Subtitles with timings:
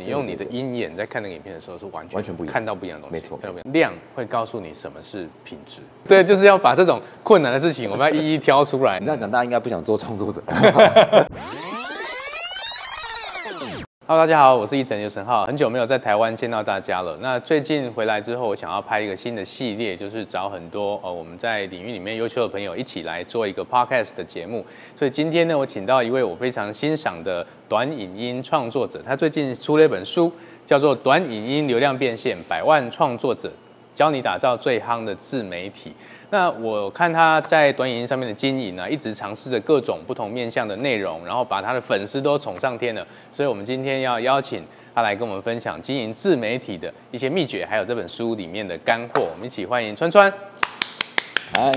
[0.00, 3.12] 你用你的鹰眼在看那个影片的时候，是完全完全不一样，看到不一样的东西。
[3.12, 3.72] 没错，看到不一样。
[3.72, 5.80] 量会告诉你什么是品质。
[6.08, 8.98] 对，就是要把这种困难的事情，我们要一一挑出来。
[8.98, 10.42] 你这样讲，大家应该不想做创作者。
[14.10, 17.16] Hello，大家好，我是伊藤刘成浩，很久没有在台湾见到大家了。
[17.20, 24.66] 那最近回来之后，我想要拍一个新的系列，就是找很多呃我们在领域里面优秀的朋友一起来做一个 podcast 的节目。
[24.96, 30.32] 所以今天呢，我请到一位我非常欣赏的短影音创作者，他最近出了一本书，
[30.66, 33.48] 叫做《短影音流量变现：百万创作者
[33.94, 35.90] 教你打造最夯的自媒体》。
[36.32, 43.04] 那我看他在短影音上面的经营呢，一直尝试着各种不同面向的内容，然后把他的粉丝都宠上天了。
[43.32, 49.22] 所以，我们今天要邀请他来跟我们分享经营自媒体的一些秘诀，还有这本书里面的干货。
[49.22, 50.32] 我们一起欢迎川川。
[51.52, 51.72] 嗨。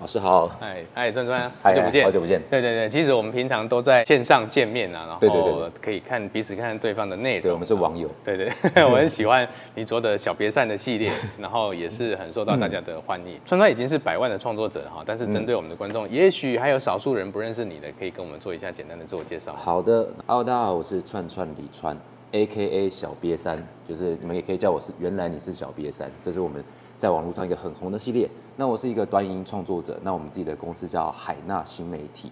[0.00, 2.42] 老师好，哎哎，川川，好久不见，好久不见。
[2.50, 7.42] 对对对，其实我们平常都在线上见面啊，然后对对对，可以看彼此看对方的内容。
[7.42, 8.10] 对，我们是网友。
[8.24, 8.52] 对对，
[8.84, 13.38] 我很喜欢你做的小别散的系列， 然后也是很受到大家的欢迎。
[13.46, 19.54] 川川已经是百万的创作者哈，但是针对我们的观众，也许还有少数人不认识你的，可以跟我们做一下简单的自我介绍。
[19.54, 21.96] 好的大家好，我是串串李川
[22.32, 23.56] ，AKA 小瘪三，
[23.88, 26.62] 就是你们也可以叫我是原来你是小瘪三，这是我们。
[26.96, 28.28] 在网络上一个很红的系列。
[28.56, 29.98] 那我是一个短音创作者。
[30.02, 32.30] 那我们自己的公司叫海纳新媒体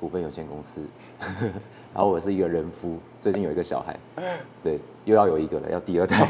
[0.00, 0.82] 股份有限公司。
[1.94, 3.96] 然后我是一个人夫，最近有一个小孩，
[4.64, 6.26] 对，又要有一个了，要第二胎，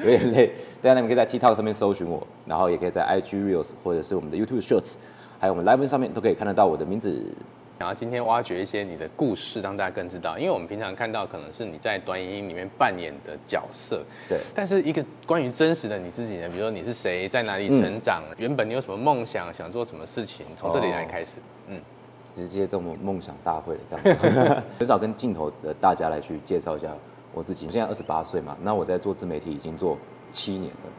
[0.00, 0.52] 有点累。
[0.82, 4.94] 大家你们可以在 TikTok 上面搜寻我，然后也可以在 IG Reels 或者是我们的 YouTube Shorts，
[5.38, 7.32] 还有我们 Live 上面都可以看得到我的名字。
[7.80, 10.38] 然后今天挖掘一些你的故事，让大家更知道。
[10.38, 14.38] 因为我们平常看到可能是你在短影音里面扮演的角色，对。
[14.54, 21.38] 但是一个关于真实的你自己呢，比如说你是谁，在哪里成长，嗯、原本你有什么梦想，想做什么事情，从这里来开始。
[21.38, 21.80] 哦、嗯，
[22.22, 26.94] 直接这么梦想大会这样子， 很少跟镜头的大家来去介绍一下
[27.32, 27.64] 我自己。
[27.64, 29.96] 我现在二十八岁嘛，那我在做自媒体已经做
[30.30, 30.90] 七年了。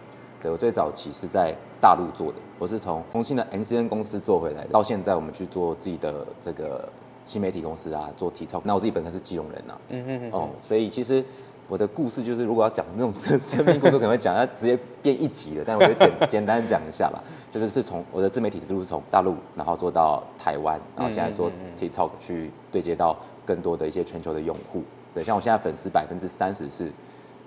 [0.42, 6.88] 对，我最早期是在大陆做的，我是从重庆的 NCN 公司做回来的，到现在我们去做自己的这个
[7.26, 8.62] 新媒体公司啊，做 TikTok。
[8.64, 11.24] 那我自己本身是基隆人呐、啊，嗯嗯嗯，哦，所以其实
[11.68, 17.22] 我的故事就是，如果要讲那种 生命故事，可能会讲它直接变一集了，但我就简 简单讲一下吧。
[17.52, 23.16] 就是是从我的自媒体之路是从大陆，然后做到台湾，然后现在做 TikTok 去对接到
[23.46, 24.82] 更多的一些全球的用户。
[25.14, 26.92] 对，像我现在粉丝百分之三十是。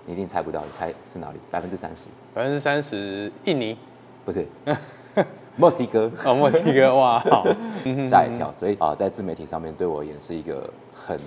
[0.05, 1.37] 你一定猜不到，你猜是哪里？
[1.49, 3.77] 百分之三十，百分之三十，印尼，
[4.23, 4.45] 不是，
[5.57, 6.11] 墨西哥。
[6.25, 7.23] 哦，墨西哥，哇，
[8.07, 8.53] 吓一跳。
[8.53, 11.17] 所以啊，在自媒体上面，对我而言是一个很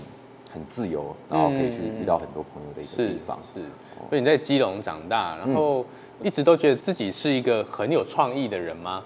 [0.53, 3.39] 很自由，然后可以去遇到很多朋友的一个地方。
[3.55, 3.67] 是，是，
[4.09, 5.85] 所以你在基隆长大，然后
[6.23, 9.03] 一直都觉得自己是一个很有创意的人吗？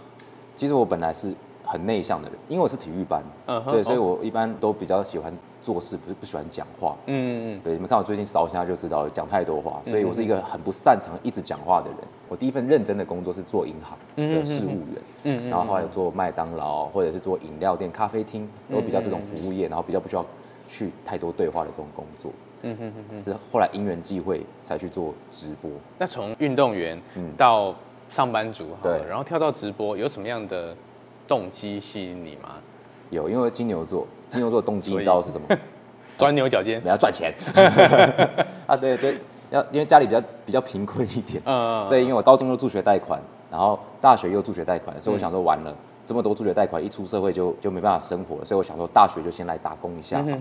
[0.54, 1.32] 其实我本来是
[1.72, 5.32] 很内向的人，因为我是体育班，嗯，对，所以我一般都比较喜欢。
[5.64, 11.98] 做事不是不喜欢讲话，嗯嗯嗯，对，你们看我最近烧香就知道了，讲太多话，所以我是一个很不擅长一直讲话的人。
[12.28, 20.26] 我第一份认真的工作是做银行的事务员，嗯，然后后来有做麦当劳或者是做饮料店、咖啡厅，都比较这种服务业，然后比较不需要
[20.68, 25.70] 去太多对话的这种工作，嗯哼哼哼，是后来因缘际会才去做直播。
[25.96, 27.00] 那从运动员
[27.36, 27.72] 到
[28.10, 30.74] 上班族，对，然后跳到直播，有什么样的
[31.32, 32.56] 动机吸引你吗？
[33.08, 35.46] 有，因为金牛座， 金牛座的动机你知道是什么？
[36.18, 37.32] 钻牛角尖， 要赚钱。
[38.66, 39.08] 啊，对，就
[39.50, 43.18] 要因为家里比较比较贫困一点，嗯，所以因为我高中又助学贷款，
[43.50, 50.36] 然后大学又助学贷款，所以我想说完了，这么多助学贷款，一出社会就就没办法生活了，所以我想说大学就先来打工一下好了。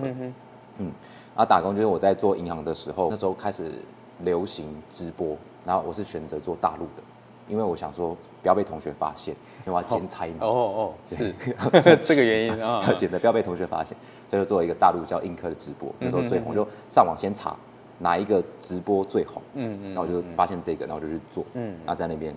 [0.77, 0.91] 嗯，
[1.33, 3.71] 然后打工就是我在做银行的时候，那时候开始
[4.19, 7.03] 流行直播，然后我是选择做大陆的，
[7.47, 8.15] 因为我想说。
[8.41, 9.35] 不要被同学发现，
[9.65, 10.33] 因为我要兼差嘛。
[10.41, 11.35] 哦哦哦，是
[11.81, 13.95] 这 这个原因啊， 显得不要被同学发现，
[14.29, 17.55] 所以就做一个大陆叫映客的直播，那时候最红，就上网先查
[17.99, 22.35] 哪一个直播最红，嗯嗯，然后我就发现这个，然后就去做，嗯，然后在那边，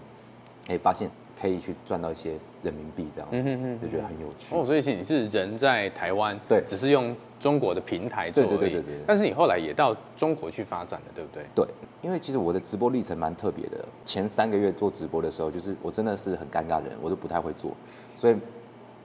[0.68, 1.10] 哎，发现
[1.40, 2.32] 可以去赚到一些
[2.62, 4.54] 人民币，这样子，就觉得很有趣。
[4.54, 7.14] 哦，所以你是人在台湾，对，只是用。
[7.44, 9.04] 中国的平台做，对对对对对。
[9.06, 11.44] 但是你后来也到中国去发展了，对不对？
[11.54, 11.66] 对，
[12.00, 13.84] 因为其实我的直播历程蛮特别的。
[14.02, 17.72] 前三个月做直播的时候，就是我真的是很尴尬的人，我都不太会做，
[18.16, 18.34] 所以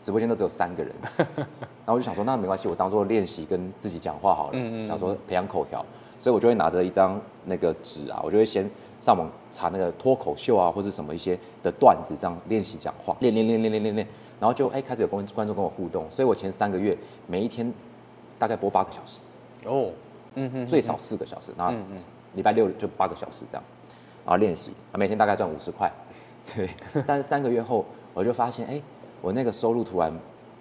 [0.01, 0.95] 直播间都只有三个人。
[1.27, 4.51] 然后我就想说，那没关系，我当做练习跟自己讲话好了。
[4.53, 4.87] 嗯嗯。
[4.87, 5.85] 想说培养口条，
[6.21, 8.65] 所以我就会拿着一张那个纸啊，我就会先
[9.01, 14.07] 上网查那个脱口秀啊，或者什么一些的段子，这样练习讲话，练练练练练练练，
[14.39, 16.97] 然后就哎开始有观观众跟我互动，所以我前三个月
[17.27, 17.69] 每一天。
[18.39, 19.19] 大概播八个小时，
[19.65, 19.91] 哦，
[20.35, 21.73] 嗯哼，最少四个小时，然后
[22.33, 23.63] 礼拜六就八个小时这样，
[24.25, 25.91] 然后练习，啊，每天大概赚五十块，
[26.55, 26.69] 对，
[27.05, 28.81] 但是三个月后我就发现，哎，
[29.21, 30.11] 我那个收入突然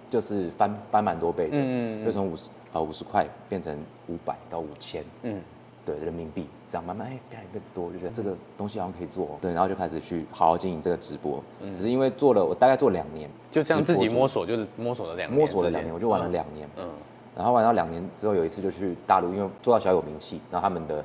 [0.09, 3.75] 就是翻翻蛮多倍的，嗯嗯，就从五十啊五十块变成
[4.07, 5.41] 五百到五千，嗯，
[5.85, 11.41] 对，人民币这样慢慢哎变来变多，就觉得这个东西好像可以做，对，然后就开始去好好经营这个直播。
[11.61, 16.89] 嗯，只是因为做了我大概做两年，就这样自己摸索，就是摸索了两年，摸索了两年，我就玩了两年，嗯，
[17.35, 21.03] 然后玩到两年之后，有一次就去大陆，因为做到小有名气，然后他们的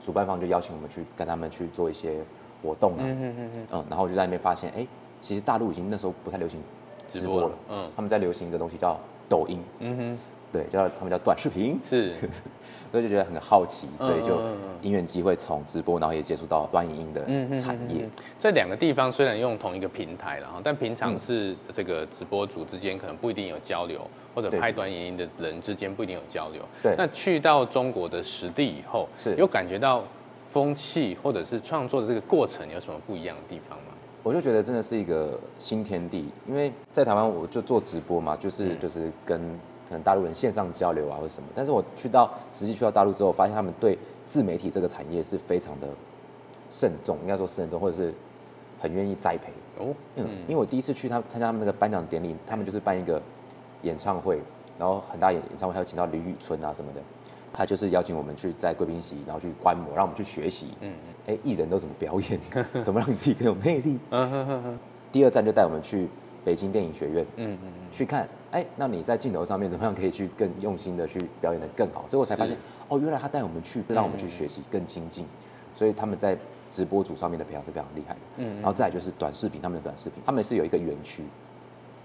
[0.00, 2.16] 主办方就邀请我们去跟他们去做一些
[2.62, 4.86] 活动啊，嗯嗯嗯嗯，然后我就在那边发现，哎，
[5.20, 6.60] 其实大陆已经那时候不太流行
[7.08, 8.98] 直播了，嗯，他们在流行一个东西叫
[9.28, 10.18] 抖音，嗯哼。
[10.54, 12.14] 对，叫他们叫短视频，是，
[12.92, 14.40] 所以就觉得很好奇，所以就
[14.82, 18.08] 因缘机会从直播，然后也接触到短影音的产业。
[18.38, 26.62] 这两个地方虽然用同一个平台，然后但平常是这个直播主之间可能不一定有交流，或者拍短影音的人之间不一定有交流。
[26.80, 30.04] 对，那去到中国的实地以后，是有感觉到
[30.46, 33.86] 风气或者是创作的这个过程有什么不一样的地方吗？
[34.22, 39.58] 我就觉得真的是一个新天地，因为在台湾我就做直播嘛，就是就是跟。
[39.88, 45.88] 可能大陆人线上交流啊，或者什么，但是我去到实际去到大陆之后，发现他们对自媒体这个产业是非常的
[46.70, 48.12] 慎重，应该说慎重，或者是
[48.80, 49.94] 很愿意栽培哦。
[50.16, 53.20] 嗯，因为我第一次去他参加他们那个颁奖典礼，他们就是办一个
[53.82, 54.40] 演唱会，
[54.78, 57.00] 然后很大演演唱会，还有请到李宇春啊什么的，
[57.52, 60.68] 他就是邀请我们去在贵宾席，然后去观摩，让我们去学习。
[60.80, 60.92] 嗯，
[61.26, 62.40] 哎，艺人都怎么表演，
[62.82, 63.98] 怎么让你自己更有魅力？
[65.12, 66.08] 第二站就带我们去。
[66.44, 72.04] 北京电影学院，嗯嗯嗯，去看，哎，那你在镜头上面怎么样可以去更用心的去表演得更好？
[72.06, 72.56] 所以我才发现，
[72.88, 75.26] 哦，原来他带我们去，让我们去学习更精进。
[75.74, 76.38] 所以他们在
[76.70, 78.20] 直播组上面的培养是非常厉害的。
[78.36, 81.24] 嗯，然后再来就是短视频，他们的短视频，他们是有一个园区，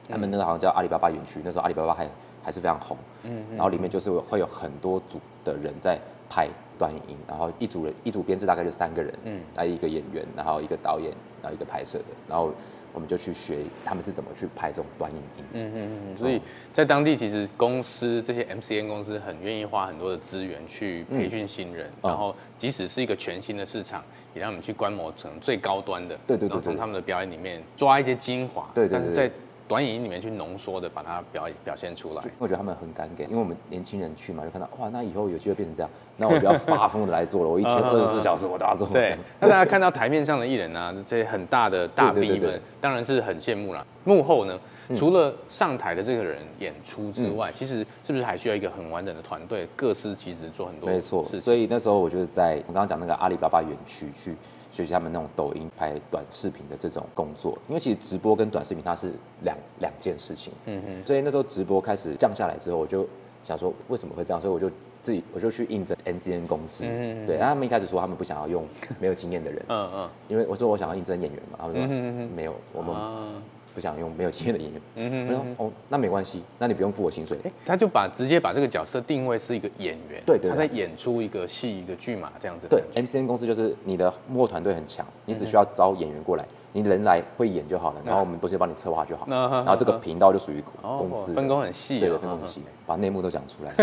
[0.10, 2.10] 他们那个好像叫阿里巴巴园区，那时候阿里巴巴还
[2.42, 2.98] 还是非常红。
[3.26, 6.00] 嗯，然后里面就是会有很多组的人在
[6.32, 6.50] 拍
[6.80, 11.14] 短影音，然后一组人一组编制大概就三个人，嗯，来一个演员，然后一个导演，
[11.44, 12.52] 然后一个拍摄的，然后。
[12.94, 15.44] 我们就去学他们是怎么去拍这种短影音。
[15.54, 16.18] 嗯嗯嗯。
[16.18, 16.42] 所以
[16.74, 24.04] 在当地，其实公司这些 MCN 公司很愿意花很多的资源去培训新人，然后即使是一个全新的市场，
[24.34, 26.18] 也让我们去观摩成最高端的。
[26.28, 26.50] 对对对。
[26.50, 28.70] 然后从他们的表演里面抓一些精华。
[28.74, 29.00] 对对对。
[29.00, 29.32] 但是在
[29.70, 32.24] 短影音里面去浓缩的把它表表现出来。
[32.40, 37.48] 我觉得他们很敢给，因为我们年轻人去嘛，就看到哇，那以后有机会变成这样，那我就要发疯的来做了。
[37.48, 38.88] 我一天二十四小时我都要做。
[38.92, 39.16] 对。
[39.40, 43.86] 那大家看到台面上的艺人啊，这些很大的大 V 们，当然是很羡慕了。
[44.06, 44.60] 幕后呢，
[44.96, 50.90] 除了上台的这个人演出之外，其实是不是还需要一个很完整的团队，各司其职做很多？
[50.90, 51.24] 没错。
[51.26, 54.36] 所以那时候我就是在我刚刚讲那个阿里巴巴园区去。
[54.72, 59.12] 学习他们那种抖音拍短视频的这种工作，因为其实直播跟短视频它是
[59.44, 60.54] 两两件事情。
[60.66, 61.06] 嗯哼。
[61.06, 63.08] 所以那时候直播开始降下来之后，我就
[63.44, 64.42] 想说为什么会这样？
[64.42, 64.70] 所以我就
[65.02, 66.84] 自己我就去应征 MCN 公司。
[66.86, 67.28] 嗯嗯。
[67.28, 68.66] 对，然后他们一开始说他们不想要用
[69.00, 69.66] 没有经验的人。
[69.70, 70.10] 嗯嗯。
[70.28, 73.42] 因为我说我想要应征演员嘛，他们说没有，我们。
[73.74, 77.38] 不想用没有经验的演员，嗯哼，嗯哼，我说哦，那没关系，那你不用付我薪水。
[77.44, 82.68] 欸，他就把直接把这个角色定位是一个演员，对，他在演出一个戏一个剧嘛这样子。
[82.70, 86.46] 对，MCN 公司就是你的幕后团队很强，你只需要招演员过来。
[86.72, 89.26] 你人来会演就好了，然后我们都先帮你策划就好。
[89.28, 92.00] 然后这个频道就属于公司，分工很细。
[92.00, 93.74] 对，分工很细，把内幕都讲出来。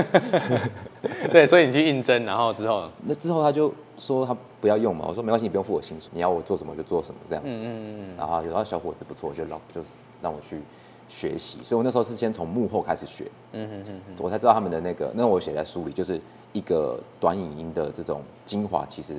[1.32, 7.50] 对，所以你去应征，然后之后，那之后他就说他不要用嘛，我说没关系，你不用付我薪水，你要我做什么就做什么这样子。
[7.50, 8.16] 嗯嗯嗯。
[8.16, 9.80] 然后有时候小伙子不错，就让就
[10.22, 10.60] 让我去
[11.08, 13.24] 学习，所以我那时候是先从幕后开始学。
[13.52, 14.14] 嗯嗯嗯。
[14.18, 16.20] 我才知道他们的那个，那我写在书里，就是
[16.52, 19.16] 一个短影音的这种精华，其实。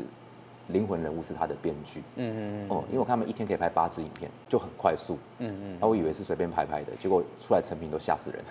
[0.67, 8.43] 灵魂人物是他的编剧，嗯嗯嗯，哦，因为我看他们一天可以拍八支影片，就很快速，嗯嗯，那我以为是随便拍拍的，结果出来成品都吓死人，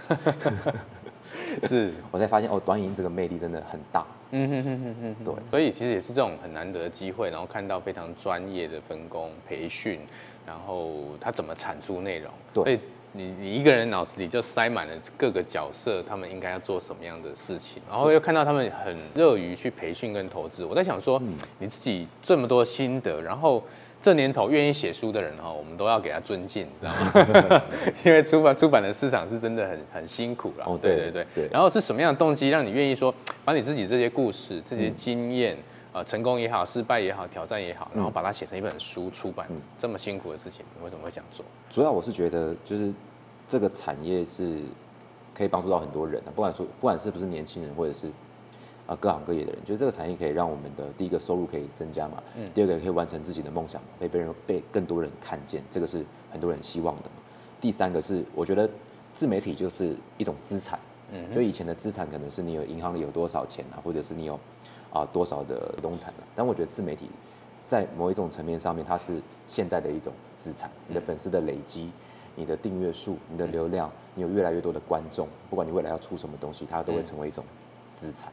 [1.68, 10.00] 是， 我才发现哦，短影音这个魅力真的很大，嗯哼哼哼哼，对，所以其实也是这种很难得的机会，然后看到非常专业的分工培训，
[10.46, 12.80] 然后他怎么产出内容，对。
[13.16, 20.64] 你你一个人脑子里就塞满了各个角色，他们应该要做什么样的事情，然后又看到他们很乐于去培训跟投资。
[20.64, 21.20] 我在想说，
[21.58, 23.64] 你自己这么多心得，然后
[24.02, 27.62] 这年头愿意写书的人哈，我们都要给他尊敬，知道吗？
[28.04, 30.64] 因为出版出版的市场是真的很 很辛苦了。
[30.66, 31.48] 哦，对对对对。
[31.50, 33.12] 然后是什么样的动机让你愿意说，
[33.44, 35.56] 把你自己这些故事、这些经验，
[35.96, 39.48] 呃，成功也好、失败也好、挑战也好，然后把它写成一本书出版，
[39.78, 41.42] 这么辛苦的事情，你为什么会想做？
[41.70, 42.92] 主要我是觉得就是。
[43.48, 44.58] 这个产业是
[45.32, 48.08] 可以帮助到很多人的，不管说不管是不是年轻人，或者是
[48.88, 57.12] 啊各行各业的人，就是这个产业可以让我们的第一个收入可以增加嘛，嗯，第二个也可以完成自己的梦想，被别人被更多人看见，这个是很多人希望的嘛。
[57.60, 58.68] 第三个是我觉得
[59.14, 60.76] 自媒体就是一种资产，
[61.12, 64.36] 嗯，就以前的资产可能是你有银行里有多少钱啊，或者是你有
[64.92, 67.08] 啊多少的东产了，但我觉得自媒体
[67.64, 71.90] 在某一种层面上面，它是现在的一种资产，你的粉丝的累积。
[72.38, 77.42] 你的订阅数、你的流量，你有越来越多的观众，不管你未来要出什么东西，它都会成为一种
[77.94, 78.30] 资产。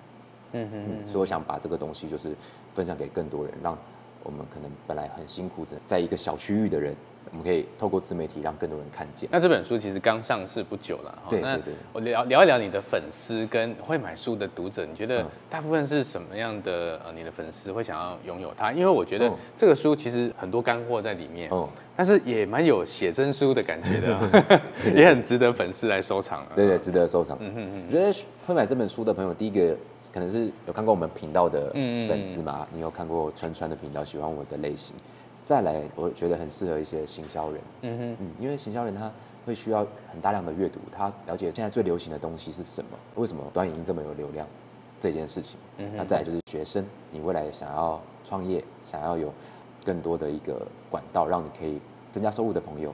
[0.52, 1.08] 嗯嗯嗯。
[1.08, 2.36] 所以我想把这个东西就是
[2.74, 3.78] 分享给更多人，让
[4.22, 6.94] 我们可能本来很辛苦，在一个小区域的人。
[7.32, 9.28] 我们可以透过自媒体让更多人看见。
[9.32, 11.74] 那这本书其实刚上市不久了，对对对。
[11.92, 17.00] 我聊聊一聊你的粉丝跟会买书的读者，你觉得大部分是什么样的？
[17.06, 18.72] 呃，你的粉丝会想要拥有它？
[18.72, 24.62] 因为我觉得这个书其实很多干货在里面，哦，但是也蛮有写真书的感觉的，
[24.94, 26.46] 也很值得粉丝来收藏。
[26.56, 27.38] 对对，值得收藏。
[27.40, 27.84] 嗯嗯嗯。
[27.88, 28.14] 我觉得
[28.46, 29.76] 会买这本书的朋友，第一个
[30.14, 31.72] 可能是有看过我们频道的
[32.08, 34.96] 粉丝嘛，你有看过川川的频道，喜欢我的类型。
[35.44, 39.12] 再来，我觉得很适合一些行销人，嗯哼，嗯，因为行销人他
[39.46, 44.48] 会需要很大量的阅读，他了解现在最流行的东西是什么，为什么短影音这么有流量
[45.02, 45.60] 这件事情。
[45.78, 49.34] 嗯哼，那再来就是学生，你未来想要创业，想要有
[49.84, 51.80] 更多的一个管道，让你可以
[52.12, 52.94] 增加收入的朋友，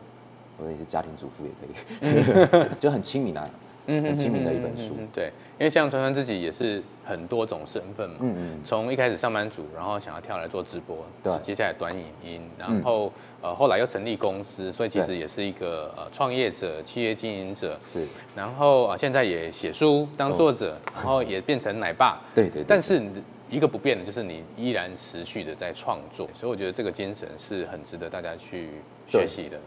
[0.57, 3.47] 或者你是家庭主妇也可以， 就很亲民啊。
[3.89, 4.95] 嗯，很亲民的一本书。
[5.11, 8.17] 对，因为像川川自己也是很多种身份嘛。
[8.19, 8.59] 嗯嗯。
[8.63, 11.33] 从一开始上班族，然后想要跳来做直播，对。
[11.41, 17.75] 接下来短影音，然后呃后来又成立公司，所以其实也是一个呃创业者、企业经营者。
[17.81, 18.05] 是。
[18.35, 22.21] 然后啊，现在也写书当作者，然后也变成奶爸。
[22.35, 22.63] 对对。
[22.67, 23.01] 但是
[23.49, 28.69] 一个不变的就是你依然持续的在创作，所以我觉得这个精神是很值得大家去
[29.07, 29.57] 学习的。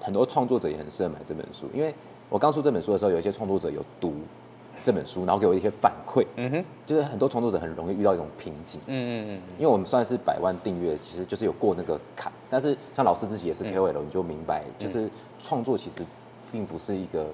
[0.00, 1.92] 很多创作者也很适合买这本书，因为。
[2.32, 4.14] 我刚出这本书的时候，有一些创作者有读
[4.82, 6.26] 这本书，然后给我一些反馈。
[6.36, 8.80] 嗯哼，就是很多创作者很容易遇到一种瓶颈。
[8.86, 9.42] 嗯嗯嗯。
[9.58, 12.32] 因为我们算是百万订阅，其实就是有过那个坎。
[12.48, 16.00] 但是像老师自己也是 KOL，你就明白，就是创作其实
[16.50, 17.26] 并不是一个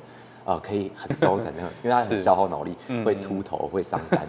[0.44, 2.74] 呃可以很高 产的，因为它很消耗脑力，
[3.04, 4.26] 会秃头，会伤肝。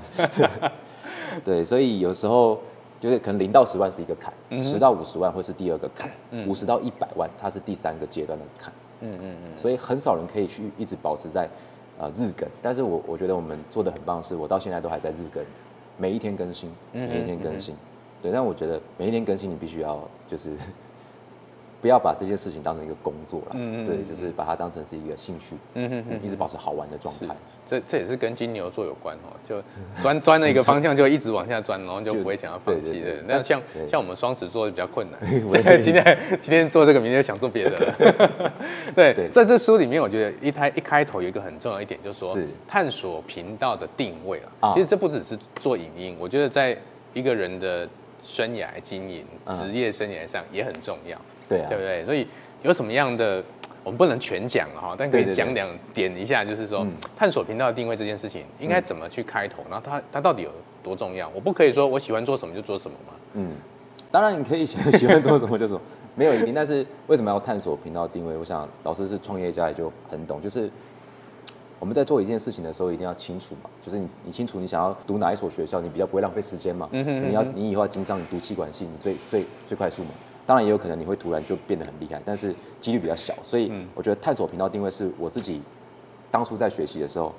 [1.43, 2.59] 对，所以有时候
[2.99, 6.07] 就是可能零到十万是一个坎，十到五十万会是第二个坎，
[6.47, 8.71] 五十到一百万它是第三个阶段的坎。
[9.01, 11.49] 嗯嗯嗯，所以很少人可以去一直保持在，
[11.97, 15.43] 呃日更，但是我我觉得我们做的很棒，是我到现在都还在日更，
[15.97, 17.75] 每一天更新，每一天更新，
[18.21, 20.51] 对，但我觉得每一天更新你必须要就是。
[21.81, 27.33] 不要把这件事情当成一个工作了，嗯嗯，对，就是把它当成是一个兴趣，嗯哼哼，一直保持好玩的状态。
[27.65, 29.63] 这这也是跟金牛座有关哦，就
[30.01, 33.15] 钻钻了一个方向就一直往下钻，然后就不会想要放弃的。
[33.27, 35.19] 那像像我们双子座就比较困难，
[35.81, 38.53] 今天今天做这个，明天想做别的了。
[38.95, 42.35] 对，在这书里面，我觉得一开一开头有一个很重要一点，就是说
[42.67, 44.73] 探索频道的定位啊。
[44.73, 46.77] 其实这不只是做影音，我觉得在
[47.13, 47.87] 一个人的
[48.21, 51.17] 生涯经营、职业生涯上也很重要。
[51.49, 52.05] 对啊，对不对？
[52.05, 52.25] 所以
[52.61, 53.43] 有什么样的，
[53.83, 56.85] 我们不能全讲哈，但可以讲两点一下，就是说
[57.17, 60.51] 探索频道的定位这件事情应该怎么去开头，然后它它到底有
[60.83, 61.27] 多重要？
[61.35, 63.13] 我不可以说我喜欢做什么就做什么嘛。
[63.33, 63.51] 嗯，
[64.11, 65.81] 当然你可以喜喜欢做什么就做，
[66.15, 66.53] 没有一定。
[66.53, 68.37] 但是为什么要探索频道定位？
[68.37, 70.69] 我想老师是创业家也就很懂，就是
[71.79, 76.89] 我们在做一件事情的时候一定要清楚嘛，就是你你清楚你想要读哪一所学校，你比较不会浪费时间嘛。
[76.91, 80.09] 嗯哼，你要你以后要经商，你读气管系，你最最最快速嘛。
[80.49, 85.61] 当然也有可能你会突然就变得很厉害，但是几率比较小，所以我觉得探索频道定位是我自己
[86.31, 87.31] 当初在学习的时候，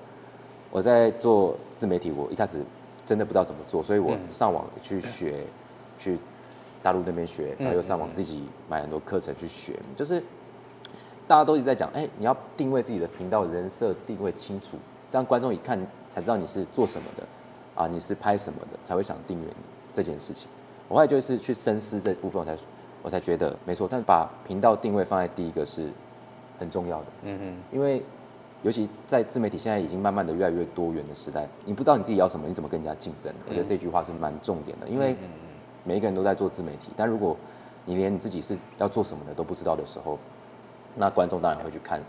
[0.70, 2.60] 我在做自媒体，我一开始
[3.04, 5.42] 真的不知道怎么做，所以我上网去学，
[5.98, 6.16] 去
[6.84, 10.22] 大陆那边学，然后又上网自己买很多课程去学，就是
[11.26, 14.76] 大家都一直在讲，哎，你要定位自己的频道人设定位清楚，
[15.08, 15.76] 这样观众一看
[16.08, 17.26] 才知道你是做什么的，
[17.74, 20.48] 啊，你是拍什么的，才会想订阅你这件事情。
[20.86, 22.56] 我后来就是去深思这部分，我才。
[23.02, 25.90] 我才觉得没错，但是把频道定位放在第一个是
[26.58, 27.06] 很重要的。
[27.22, 28.02] 嗯嗯，因为
[28.62, 33.32] 尤其在自媒体现在已经慢慢的越来越多元的时代，你不知道你自己要什么，你怎么跟人家竞争？
[33.48, 35.16] 我觉得这句话是蛮重点的，因为
[35.82, 37.34] 每一个人都在做自媒体，但如果
[37.86, 40.18] 你连你自己是要做什么的都不知道的时候，
[40.94, 42.02] 那观众当然会去看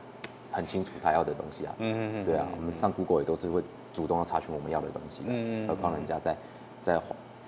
[0.52, 1.74] 很清楚他要的东西啊。
[1.78, 5.22] 嗯嗯嗯，对啊，我们上 Google 也都是会主动要查询我们要的东西。
[5.26, 6.36] 嗯嗯，何况人家在
[6.84, 7.02] 在。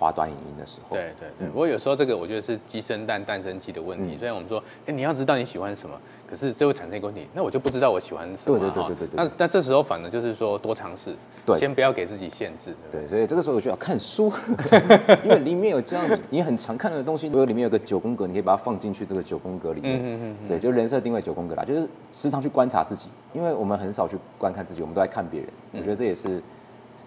[0.03, 4.17] 发短影音的时候，对对对，不过有时候这个我觉得是鸡生蛋，蛋生鸡的问题。
[4.17, 5.97] 虽然我们说，哎，你要知道你喜欢什么，
[6.29, 8.59] 可是这会产生一个问题，那我就不知道我喜欢什么。
[8.59, 9.15] 对对对对对。
[9.15, 12.75] 那那这时候反而就是说多尝试，对，先不要给自己限制。
[12.91, 14.29] 对，所以这个时候我就要看书，
[15.23, 17.27] 因为里面有这样你很常看的东西。
[17.27, 19.95] 如果里面有个九宫格，你可以把它放进去这个九宫格里面。
[19.95, 20.47] 嗯嗯嗯。
[20.49, 25.49] 对，就人设定位九宫格啦，就是时常去观察自己，因为我们很少去观看自己，我们都在看别人。
[25.71, 26.43] 我觉得这也是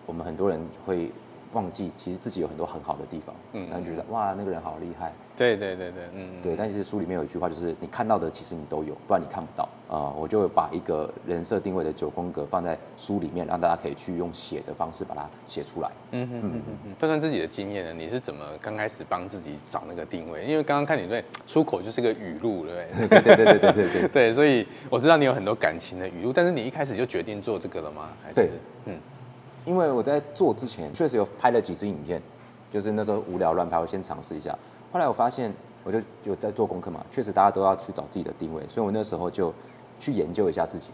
[0.07, 1.11] 我们很多人会。
[1.57, 6.55] 忘记，其实自己有很多很好的地方，嗯，然后觉得哇，那个人好厉害，对对对对，嗯，对。
[6.55, 9.67] 但是书里面有一句话，就是你看到的其实你都有，不然你看不到。
[9.89, 15.91] 呃，我就把一个人设定位的九宫格放在书里面，让大家可以去用写的方式把它写出来。
[16.11, 16.95] 嗯哼嗯嗯嗯。
[16.97, 20.45] 分享自己的经验呢，你是怎么刚开始帮自己找那个定位？
[20.45, 23.21] 因为刚刚看你对出口就是个语录，对不对？
[23.23, 24.09] 对对对对对对对。
[24.13, 28.11] 对，所以我知道你有很多感情的语录，但是你一开始就决定做这个了吗？
[28.23, 28.35] 还是？
[28.35, 28.51] 对，
[28.87, 28.99] 嗯。
[29.67, 32.23] 因为我在做之前确实有拍了几支影片，
[32.73, 34.57] 就是那时候无聊乱拍，我先尝试一下。
[34.93, 39.53] 后来我发现，我就有在做功课嘛，确实大家都要去找自己的定位，所以我那时候就
[39.99, 40.91] 去研究一下自己，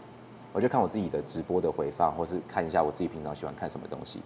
[0.51, 4.19] 我就看我自己的直播的回放，或是看一下我自己平常喜欢看什么东西，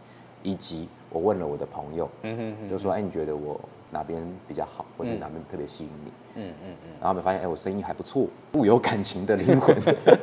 [0.48, 3.60] 以及我问了我的朋友，嗯哼嗯，就说，哎，你觉得我
[3.92, 6.12] 哪边比较好，或者哪边特别吸引你？
[6.36, 9.76] 嗯嗯嗯，然后我们发现，哎，我声音还不错，富有感情的灵魂，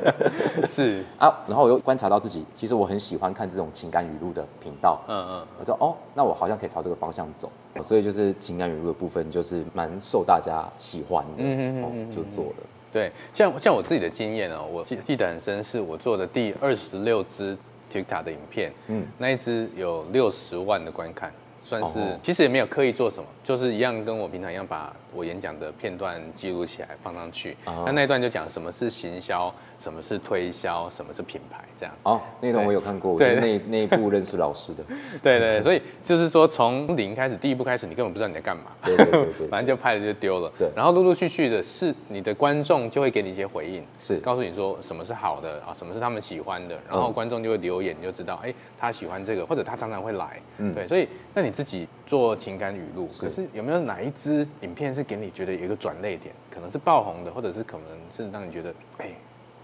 [0.65, 7.51] 是 啊，然后我又观察到自己，其实我很喜欢看这种情感语录的频道，嗯嗯，我说，哦，那我好像可以朝这个方向走，
[7.83, 12.55] 所以就是情感语录的部分，就是蛮受大家喜欢的，嗯嗯就做了。
[12.91, 17.57] 对，像像我自己的经验哦，我记记得很深，是我做的第二十六支
[17.95, 21.31] TikTok 的影片，嗯，那一支有六十万的观看。
[21.63, 27.55] 算是，其实也没有刻意做什么，就是一样跟我平常一样，把我演讲的片段记录起来放上去。
[27.65, 29.53] 那那一段就讲什么是行销。
[29.77, 30.89] 什么是推销？
[30.89, 31.59] 什么是品牌？
[31.77, 31.93] 这样。
[32.03, 34.83] 哦，那段我有看过，对，那 那一部认识老师的，
[35.21, 44.15] 对对，所以就是说从零开始，第一步开始，你根本不知道你在干嘛，对对对， 对，反正就拍了就丢了，对，然后陆陆续续的是你的观众就会给你一些回应，是。
[44.19, 59.09] 告诉你说什么是好的啊，什么是他们喜欢的，然后观众就会留言，你就知道，哎，他喜欢这个，或者他常常会来，嗯，对，所以那你自己做情感语录，可是有没有哪一支影片是给你觉得有一个转泪点，可能是爆红的，或者是可能是让你觉得，哎。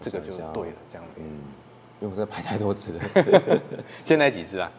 [0.03, 1.13] 这个就对了，这样子。
[1.17, 1.24] 嗯，
[2.00, 3.62] 因为我真的拍太多次了。
[4.03, 4.71] 现在几支啊？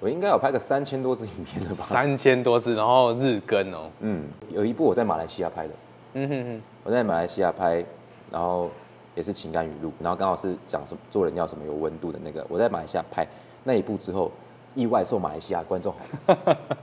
[0.00, 1.82] 我应该有拍个三千多支影片了吧？
[1.84, 3.90] 三千多支，然后日更哦。
[4.00, 5.72] 嗯，有一部我在马来西亚拍的。
[6.12, 6.62] 嗯哼哼。
[6.84, 7.82] 我在马来西亚拍，
[8.30, 8.70] 然后
[9.14, 12.44] 也是情感语录，然后刚好是讲什么做人要什么有温度的那个。
[12.46, 13.26] 我在马来西亚拍
[13.64, 14.30] 那一部之后，
[14.74, 16.36] 意外受马来西亚观众好。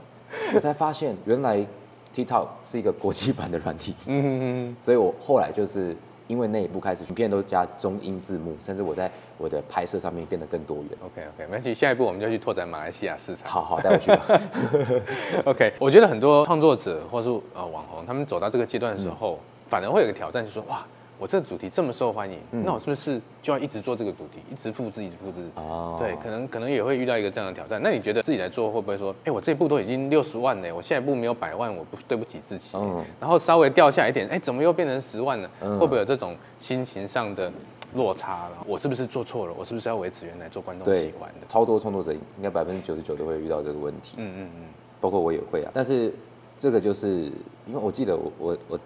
[0.54, 1.66] 我才发现原来
[2.14, 3.94] TikTok 是一个国际版的软体。
[4.06, 4.76] 嗯嗯嗯。
[4.80, 5.96] 所以我后来就是。
[6.26, 10.86] 因为那一部开始，影片都加中英字幕，甚至我在我的拍摄上面变得更多元。
[11.04, 13.46] OK OK，没关系，下一步我们就去拓展马来西亚市场。
[13.46, 14.40] 好好，带我去吧。
[15.44, 19.38] OK，我觉得很多创作者或是呃网红，他们走到这个阶段的时候，嗯、
[19.68, 20.82] 反而会有个挑战，就是说哇。
[21.18, 25.38] 我这个主题这么受欢迎，嗯、那我是不是就要一直做这个主题，一直复制，一直复制？
[25.54, 27.80] 哦，对，可能可能也会遇到一个这样的挑战。
[27.82, 32.76] 那你觉得自己来做会不会说，哎，我这一部都已经六十万了，我下一步没有百万，我不对不起自己。
[32.76, 35.50] 嗯，然后稍微掉下一点，哎，怎么又变成十万了？
[35.60, 37.50] 嗯、会不会有这种心情上的
[37.94, 38.64] 落差了？
[38.66, 39.54] 我是不是做错了？
[39.56, 41.46] 我是不是要维持原来做观众喜欢的？
[41.48, 44.16] 超多创作者应该百分之九十九都会遇到这个问题。
[44.16, 44.62] 嗯嗯嗯，
[45.00, 45.70] 包括我也会啊。
[45.72, 46.12] 但是
[46.56, 47.30] 这个就是
[47.66, 48.80] 因为我记得我我我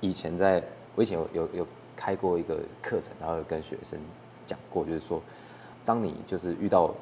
[0.00, 0.62] 以前在，
[0.96, 1.66] 我以前有有有。
[1.98, 3.98] 开过一个课程，然后跟学生
[4.44, 5.18] 讲过，就是说，
[5.82, 6.94] 当你就是遇到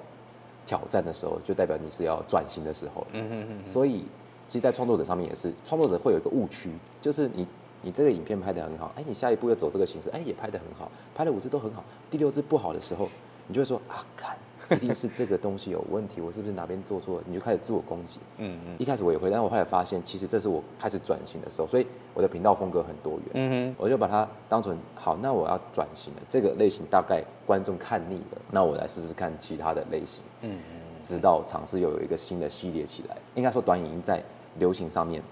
[0.65, 3.05] 挑战的时候，就代表你是要转型的时候。
[3.11, 3.67] 嗯嗯嗯。
[3.67, 4.05] 所以，
[4.47, 7.45] 其实，在创作者上面也是，创作者会有一个误区，就是你
[7.83, 13.09] 你这个影片拍得很好，哎，你下一步要走这个形式，哎，也拍得很好，拍了五支都很好，第六支不好的时候，
[13.49, 14.37] 你就会说啊，看。
[14.75, 17.25] 一定是这个东西有问题，我是不是哪边做错了？
[17.27, 18.19] 你就开始自我攻击。
[18.39, 18.77] 嗯嗯。
[18.79, 23.23] 一开始我也会，但我后来发现，其实这是我开始转型的时候，所以我的频道风格很多元。
[23.35, 23.77] 嗯哼。
[23.79, 26.23] 我就把它当成好，那我要转型了。
[26.31, 30.23] 这个类型大概观众看腻了，那我来试试看其他的类型。
[30.43, 30.81] 嗯嗯。
[31.01, 33.17] 直到尝试又有一个新的系列起来。
[33.35, 34.23] 应该说，短影音在
[34.59, 35.23] 流行上面，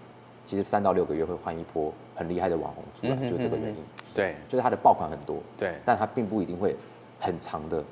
[0.45, 3.77] 其实三到六个月会换一波很厉害的网红出来，就这个原因。
[4.15, 4.37] 对。
[4.49, 5.39] 就是它的爆款很多。
[5.57, 5.77] 对。
[5.87, 6.77] 但它并不一定会
[7.19, 7.83] 很长的。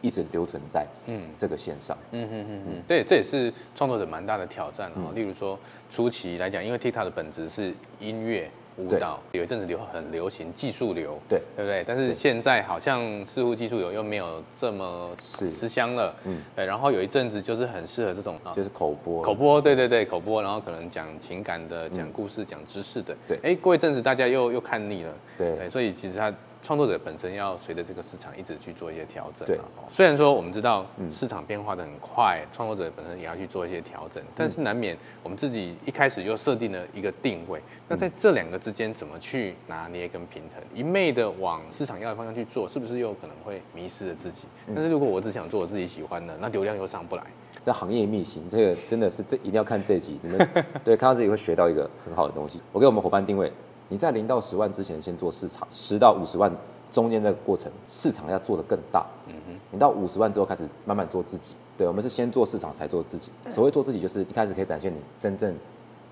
[0.00, 5.12] 一直留存在嗯这个线上嗯嗯嗯嗯对，这也是创作者蛮大的挑战啊。
[5.14, 5.58] 例如说
[5.90, 11.84] 初期来讲，因为 TikTok 的本质是音乐舞蹈，有一阵子流很流行技术流，对对不对？
[11.86, 16.64] 但是现在好像似乎技术流又没有这么吃香了，嗯对。
[16.64, 23.38] 然后有一阵子就是很适合这种就是口播，口播对对对口播，然后可能讲情感的、讲故事、讲知识的，对。
[23.42, 26.32] 哎，过一阵子大家又又看腻了，对，所以其实他。
[26.62, 29.46] 创作者本身要随着这个市场一直去做一些调整。
[29.46, 29.58] 对，
[29.90, 37.60] 虽然说我们知道市场变化的很快，创作者本身也要去做一些调整，但是难免我们自己一开始就设定了一个定位。
[37.88, 40.62] 那在这两个之间怎么去拿捏跟平衡？
[40.74, 44.46] 一昧的往市场要的方向去做，是不是又可能会迷失了自己？
[44.74, 47.22] 但是如果我只想做我自己喜欢的，那流量又上不来。
[47.62, 50.48] 这行业秘辛，这个真的是这一定要看这集，你们
[50.84, 52.60] 对看到这里会学到一个很好的东西。
[52.72, 53.52] 我给我们伙伴定位。
[53.90, 56.50] 你在零到十万之前先做市场，十到五十万
[56.92, 59.04] 中间这个过程，市场要做得更大。
[59.26, 63.32] 嗯哼，你到五十万之后开始慢慢做自己，对，我们是先做市场才做自己。
[63.50, 65.52] 所谓做自己，就是一开始可以展现你真正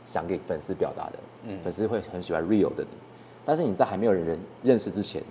[0.04, 2.98] 想给粉丝表达的，嗯，粉丝会很喜欢 real 的你。
[3.44, 5.22] 但是你在还没有人人认识之前，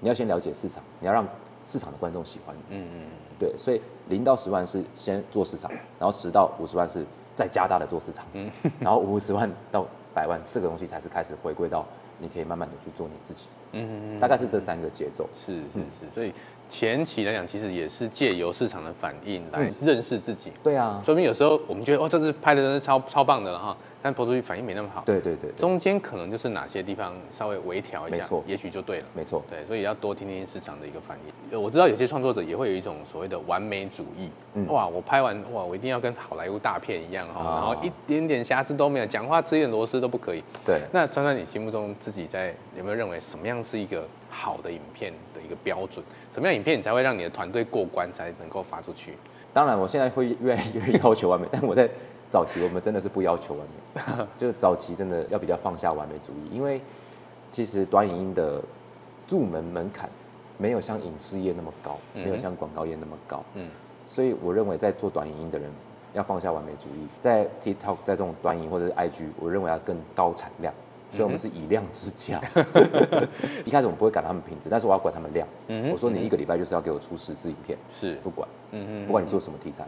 [0.00, 1.26] 你要先了解市场，你要让
[1.64, 2.76] 市场的观众喜欢你。
[2.76, 3.10] 嗯嗯嗯。
[3.38, 7.02] 对，所以零到十万是先做市场，然后十到五十万是
[7.34, 11.86] 再加大的做市场，嗯，然后五十万到百万这个东西才是开始回归到
[12.18, 13.46] 你可以慢慢的去做你自己。
[13.72, 14.18] 嗯。
[14.18, 15.28] 大概是这三个节奏。
[15.34, 16.32] 是是是，所以。
[16.70, 20.50] 前期来讲，其实也是借由市场的反应来认识自己。
[20.50, 25.02] 嗯、对啊，说明有时候我们觉得哦，这次拍的真是超超棒的了哈，但播出去反应没那么好。
[25.04, 29.04] 对对对，对，中间可能就是哪些地方稍微微调一下，没错，也许就对了。
[29.14, 31.18] 没错，对，所以要多听听市场的一个反
[31.50, 31.60] 应。
[31.60, 40.42] 我知道有些创作者也会有一种所谓的完美主义，嗯、哇，我拍完哇，我一定要跟好莱坞大片一样哈，然后一点点瑕疵都没有，讲话吃一点螺丝都不可以。
[40.64, 46.04] 对，那川川，你心目中自己在有没有认为什么样是一个好的影片的一个标准？
[46.32, 49.14] 什么样影片你才会让你的团队过关，才能够发出去？
[49.52, 51.88] 当然，我现在会越来越要求完美，但我在
[52.30, 56.80] 早期我们真的是不要求完美， 就早期真的要比较放下完美主义，因为
[57.50, 58.60] 其实短影音的
[59.28, 60.08] 入门门槛
[60.58, 63.68] 没有像影视业那么高，没有像广告业那么高，嗯，
[64.06, 65.70] 所以我认为在做短影音的人
[66.12, 70.72] 要放下完美主义，在 TikTok 在这种短影或者是 IG，我认为要更高产量。
[71.10, 72.40] 所以，我们是以量制价。
[73.64, 75.46] 一开始我们不会管他们品质，但是我要管他们量。
[75.90, 78.48] 我说你一个礼拜就是要给我出十支影片，是不管，
[79.06, 79.86] 不管你做什么题材，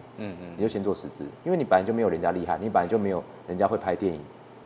[0.57, 4.21] 你就先做十支，因为你本来就没有人家厉害，你本来就没有人家会拍电影。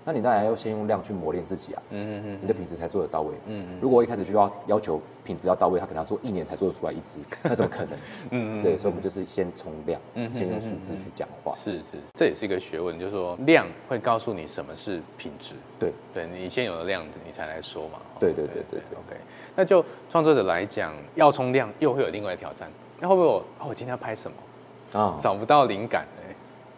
[0.05, 3.79] 那你当然要先用量去磨练自己啊，嗯嗯嗯，你的品质才做得到位，嗯嗯。
[3.81, 7.91] 如果我一开始就要要求品质要到位，他可能要做一年才做得出来一支，那怎么可能？
[8.31, 19.19] 嗯嗯，对，所以我们就是先冲量，嗯，先用数字去讲话，是是，这也是一个学问，就是说量会告诉你什么是品质，对，对你先有了量，你才来说嘛，对对对对，OK。
[19.57, 22.69] 那就创作者来讲，要冲量又会有另外的挑战，
[23.01, 25.19] 那会不会我哦，我今天要拍什么啊？
[25.23, 26.07] 找不到灵感。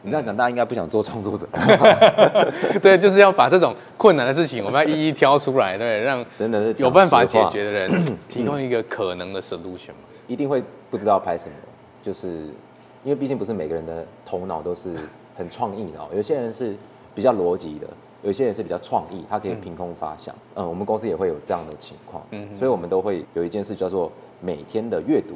[0.06, 1.48] 你这样讲，大家应该不想做创作者。
[2.80, 7.90] 对，就是要把这种困难的事情，我们要一一挑出来，对，让真的是有办法解决的人
[8.28, 9.90] 提供一个可能的 solution。
[10.28, 11.54] 一定会不知道拍什么，
[12.04, 12.28] 就是
[13.02, 14.94] 因为毕竟不是每个人的头脑都是
[15.36, 16.76] 很创意的，有些人是
[17.12, 17.88] 比较逻辑的，
[18.22, 20.32] 有些人是比较创意，他可以凭空发想。
[20.54, 25.34] 嗯，我们公司也会有这样的情况，嗯，所以我们都会有一件事叫做每天的阅读。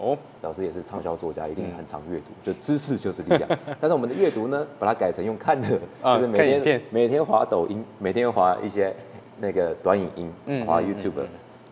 [0.00, 3.48] 哦，老师也是畅销作家，一定很常阅读，就知识就是力量。
[3.80, 5.68] 但是我们的阅读呢，把它改成用看的，
[6.02, 8.94] 就是每天每天滑抖音，每天滑一些
[9.38, 11.12] 那个短影音，滑 YouTube，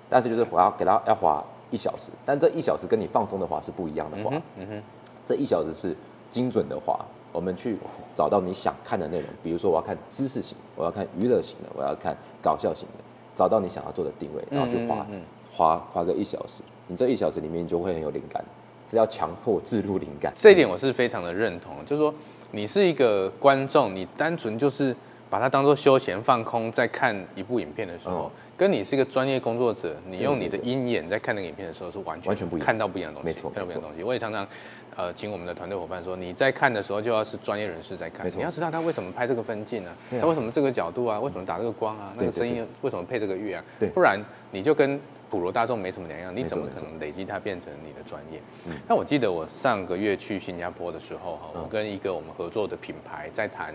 [0.09, 4.31] 但是就是滑给他要滑一小时，但这一小时跟你放松的滑是不一样的滑。
[4.57, 4.83] 嗯哼，
[5.25, 5.97] 这一小时是
[6.31, 6.99] 精准的滑，
[7.33, 7.79] 我们去
[8.15, 15.07] 找到你想看的内容，比如说我要看知识型，我要看娱乐型的，我要看搞笑型的，找到你想要做的定位，然后去滑，
[15.51, 16.63] 滑滑个一小时。
[16.89, 18.43] 你这一小时里面就会很有灵感，
[18.91, 20.33] 是要强迫置入灵感。
[20.35, 22.13] 这一点我是非常的认同，就是说
[22.51, 24.97] 你是一个观众，你单纯就是
[25.29, 34.03] 把它当做休闲放空，在看一部影片的时候，嗯、跟你是一个专业工作者，你用你的鹰眼在看那个影片的时候是完全完全不一样，看到不一样的东西，没错，看到不一样的东西。
[34.03, 34.49] 我也常常
[34.97, 39.91] 呃请我们的团队伙伴说，你在看的时候就要是专业人士在看，你要知道他为什么拍这个分镜呢？
[40.19, 41.21] 他为什么这个角度啊？
[41.21, 42.15] 为什么打这个光啊？
[42.17, 43.63] 那个声音为什么配这个乐啊？
[43.79, 44.19] 对，不然
[44.51, 44.99] 你就跟。
[45.31, 48.41] 普罗大众没什么两样，你怎么可能累积它变成你的专业？
[48.67, 53.75] 嗯，那我记得我上个月去新加坡的时候，哈，我跟一个我们合作的品牌在谈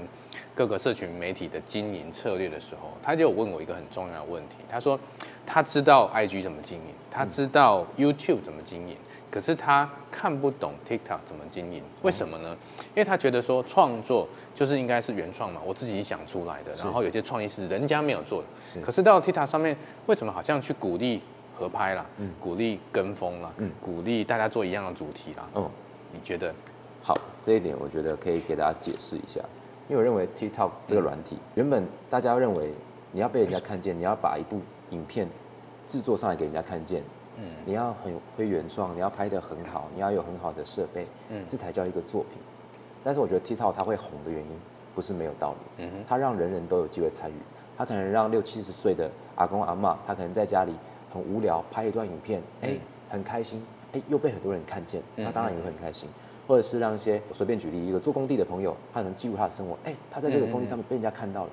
[0.56, 4.56] 各个社群媒体的经营策略的时候，他就有问我一个很重要的问题。
[4.70, 5.00] 他说
[5.46, 8.98] 他知道 IG 怎么经营，他知道 YouTube 怎么经营，
[9.30, 11.84] 可是他看不懂 TikTok 怎么经营。
[12.02, 12.58] 为什么呢？
[12.80, 18.82] 因为他觉得说创作就是应该是原创嘛，我自己想出来的，然后有些创意是人家没有做的。
[18.82, 21.22] 可是到 TikTok 上面，为什么好像去鼓励？
[21.64, 25.70] 合拍啦，嗯，鼓励跟风啦，嗯，鼓励大家做一样的主题啦，嗯，
[26.12, 26.54] 你觉得？
[27.02, 29.42] 好，这一点我觉得可以给大家解释一下，
[29.90, 32.72] 因为我认为 TikTok 这个软体，嗯、原本大家认为
[33.12, 35.28] 你要被人家看见，你要把一部影片
[35.88, 37.02] 制作上来给人家看见，
[37.38, 42.42] 嗯，你要很会原创，你要拍得很好，你要有很好的设备，嗯，这才叫一个作品。
[43.04, 44.60] 但是我觉得 TikTok 它会红的原因
[44.96, 47.36] 不是没有道理，嗯哼，它让人人都有机会参与，
[47.78, 50.74] 它可能让六七十岁的阿公阿妈，他可能在家里。
[51.14, 56.10] 很无聊，拍一段影片，哎、欸，很开心，哎、欸，又被很多人看见，那当然也会很开心。
[56.46, 61.50] 或者是让一些，我随便举例，一个做工地的朋友，他能记录他的生活，哎、欸，他在这个工地上面被人家看到了，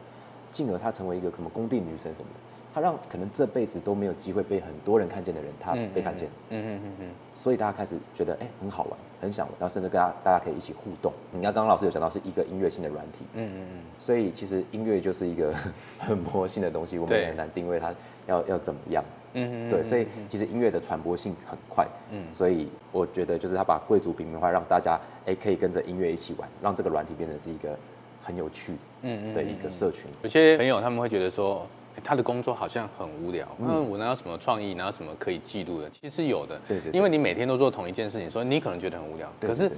[0.51, 11.13] 进而他成为一个什么工地女神什么的，他让可能这辈子都没有机会被很多人看见的人，他被看见，嗯嗯嗯嗯，所以大家开始觉得，哎、欸，很好玩，很想玩，然后甚至跟大家大家可以一起互动。
[11.31, 15.55] 你看，刚刚老师有讲到是一个音乐性的软体，嗯嗯嗯，所以其实音乐就是一个
[16.01, 17.95] 很魔性的东西，我们也很难定位它
[18.27, 19.05] 要要怎么样。
[19.35, 27.79] 嗯嗯，对，所以其实音乐的传播性很快，嗯，所以我觉得就是他把贵族平民化，让大家哎可以跟着音乐一起玩，让这个软体变成是一个
[28.23, 30.11] 很有趣，嗯嗯的一个社群。
[30.23, 31.67] 有些朋友他们会觉得说。
[32.03, 35.91] 他的工作好像很无聊，嗯，我哪有什么创意，哪有什么可以记录的？
[35.91, 39.31] 其实有的，对对，因为你每天都做同一件事情，所以你可能觉得很无聊。
[39.39, 39.71] 可是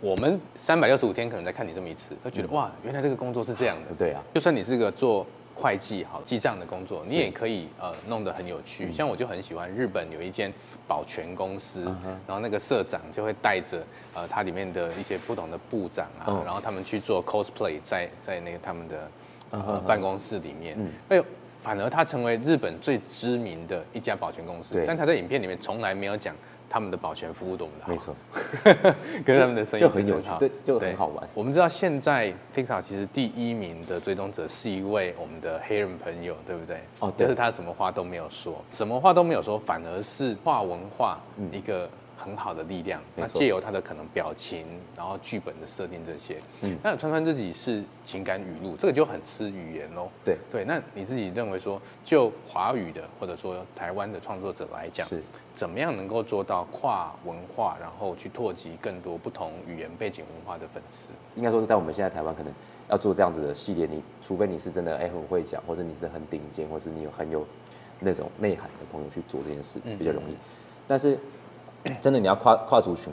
[0.00, 3.94] 我们三百六十五天可能在看你这么一次，他觉得哇，原来这个工作是这样的。
[3.98, 5.26] 对啊，就算你是个做
[5.60, 8.92] 会计好记账的工作，你也可以呃弄得很有趣。
[8.92, 10.52] 像我就很喜欢日本有一间
[10.86, 11.82] 保全公司，
[12.26, 13.82] 然后那个社长就会带着
[14.14, 19.10] 呃他里面的一些不同的部长啊，然后他们去做 cosplay，在在那个他们的
[19.50, 21.24] 呃办公室里面，哎呦。
[21.60, 26.32] 反而他成为日本最知名的一家保全公司，但他在影片里面从来没有讲
[26.70, 28.14] 他们的保全服务多么的好，没错，
[29.24, 31.28] 跟他们的生意就很有趣，对，就很好玩。
[31.34, 36.80] 我们知道现在 TikTok 其实第一名的追踪者是一位我们的黑人朋友，对不对？
[37.00, 41.18] 哦，对，就是他什么话都没有说，什么话都没有说，反而是跨文化
[41.52, 41.88] 一个。
[42.18, 50.08] 很好的力量，那借由他的可能表情，然后剧本的设定这些，嗯，那川川自己是情感语录，这个就很吃语言喽。
[50.24, 55.22] 对对，那你自己认为说，就华语的或者说台湾的创作者来讲，是
[55.54, 61.12] 怎么样能够做到跨文化，然后去拓及更多不同语言背景文化的粉丝？
[61.36, 62.52] 应该说是在我们现在台湾可能
[62.90, 67.46] 要做这样子的系列，你除非你是真的哎很会讲，或者你是很顶尖，或者你有很有
[68.00, 70.36] 那种内涵的朋友去做这件事，比较容易，
[70.86, 71.16] 但是。
[72.00, 73.12] 真的，你要跨跨族群，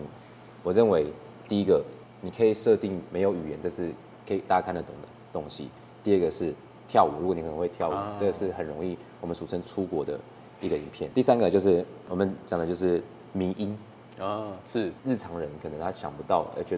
[0.63, 1.07] 我认为
[1.47, 1.83] 第一个
[2.21, 3.91] 你可以设定没有语言，这是
[4.27, 5.69] 可以大家看得懂的东西。
[6.03, 6.53] 第二个是
[6.87, 10.19] 跳舞，如果你很会跳舞，这个是很容易我们俗称出国的
[10.61, 11.09] 一个影片。
[11.13, 13.01] 第三个就是我们讲的就是
[13.33, 13.77] 迷音
[14.19, 16.77] 啊，是日常人可能他想不到，而且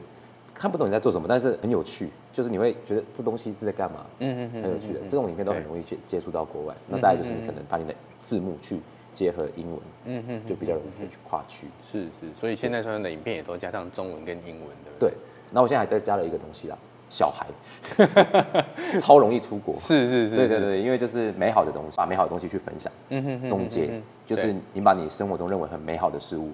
[0.53, 4.99] 看不懂你在做什么，但是很有趣，就是你会觉得这东西是在干嘛，嗯嗯，很有趣的。
[5.01, 6.75] 这种影片都很容易接接触到国外。
[6.87, 8.79] 那再来就是你可能把你的字幕去。
[9.17, 11.65] 结合英文，嗯哼，就比较容易可以去跨区。
[11.91, 14.91] 是是，所以现在所有的影片也都加上中文跟英文的。
[14.99, 15.11] 对，
[15.51, 16.77] 那我现在还再加了一个东西啦，
[17.09, 17.47] 小孩，
[19.01, 19.75] 超容易出国。
[19.79, 22.93] 是是是，对对对，因为就是美好的东西，把美好的东西去分享。
[23.09, 26.51] 嗯哼，总结就是你把你生活中认为很美好的事物。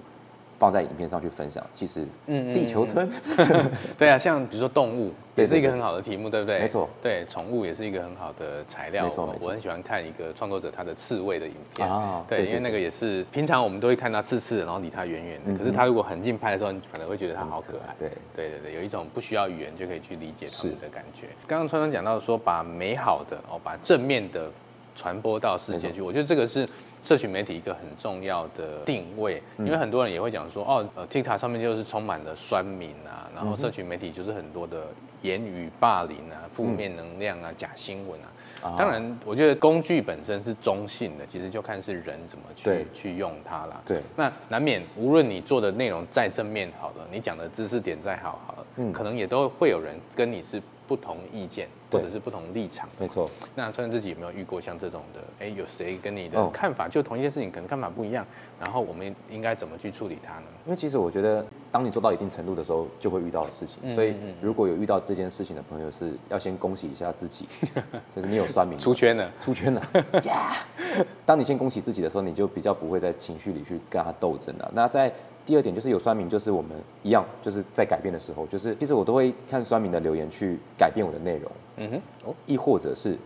[0.58, 3.10] 放在影片上去分享，其实，嗯，地球村，
[3.98, 6.60] 对啊，像比如说动物，也是一个很好的题目，对不对？
[6.60, 9.04] 没错，对，宠物也是一个很好的材料。
[9.04, 17.94] 没错，我很喜欢看一个创作者他的刺猬的影片啊，对，因为那个也是平常我们都会看到刺刺的，然后离他远远的，可是他如果很近拍的时候，你反而会觉得他好可爱。
[17.98, 21.26] 对，对对对，有一种不需要语言就可以去理解他们的感觉。
[21.46, 24.50] 刚刚川川讲到说，把美好的哦，把正面的
[24.94, 26.68] 传播到世界去，我觉得这个是。
[27.04, 34.86] 社群媒体一个很重要的定位，因为很多人也会讲说，哦，呃，TikTok 上面就是充满了酸民啊，然后社群媒体就是很多的
[35.20, 38.32] 言语霸凌啊、负面能量啊、假新闻啊。
[38.78, 43.82] 当然，我觉得工具本身是中性的，其实就看是人怎么去去用它啦。
[43.84, 50.62] 对，那难免无论你做的内容再正面好了，你讲的知识点再好好了，嗯，可能也都会有人跟你是。
[50.86, 53.30] 不同意见或者是不同立场，没错。
[53.54, 55.20] 那川川自己有没有遇过像这种的？
[55.40, 58.26] 哎，有谁跟你的看法就同一件事情，可能看法不一样，
[58.60, 60.46] 然后我们应该怎么去处理它呢？
[60.66, 63.94] 因为其实我觉得，当你做到一定程度的时候，就会遇到的事情。
[63.94, 67.46] 所以如果有遇到这件事情的朋友，是要先恭喜一下自己，
[68.14, 69.82] 就是你有酸民出圈了，出圈了。
[71.24, 74.70] 当你先恭喜自己的时候，你就比较不会在情绪里去跟他斗争了。
[74.74, 75.12] 那在
[75.46, 76.70] 第二点就是有酸民，就是我们
[77.02, 83.16] 一样，就是在改变的时候，就是其实我都会看酸民的留言去改变我的内容，嗯哼，哦，亦或者是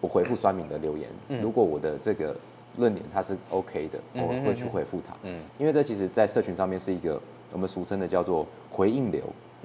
[0.00, 1.08] 我回复酸民的留言，
[1.40, 2.36] 如果我的这个
[2.76, 7.20] 论点它是 OK 的，我会去回复他，嗯，因为这其实在社群上面是一个
[7.52, 9.22] 我们俗称的叫做回应流，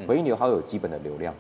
[0.07, 1.33] 回应流它有基本的流量。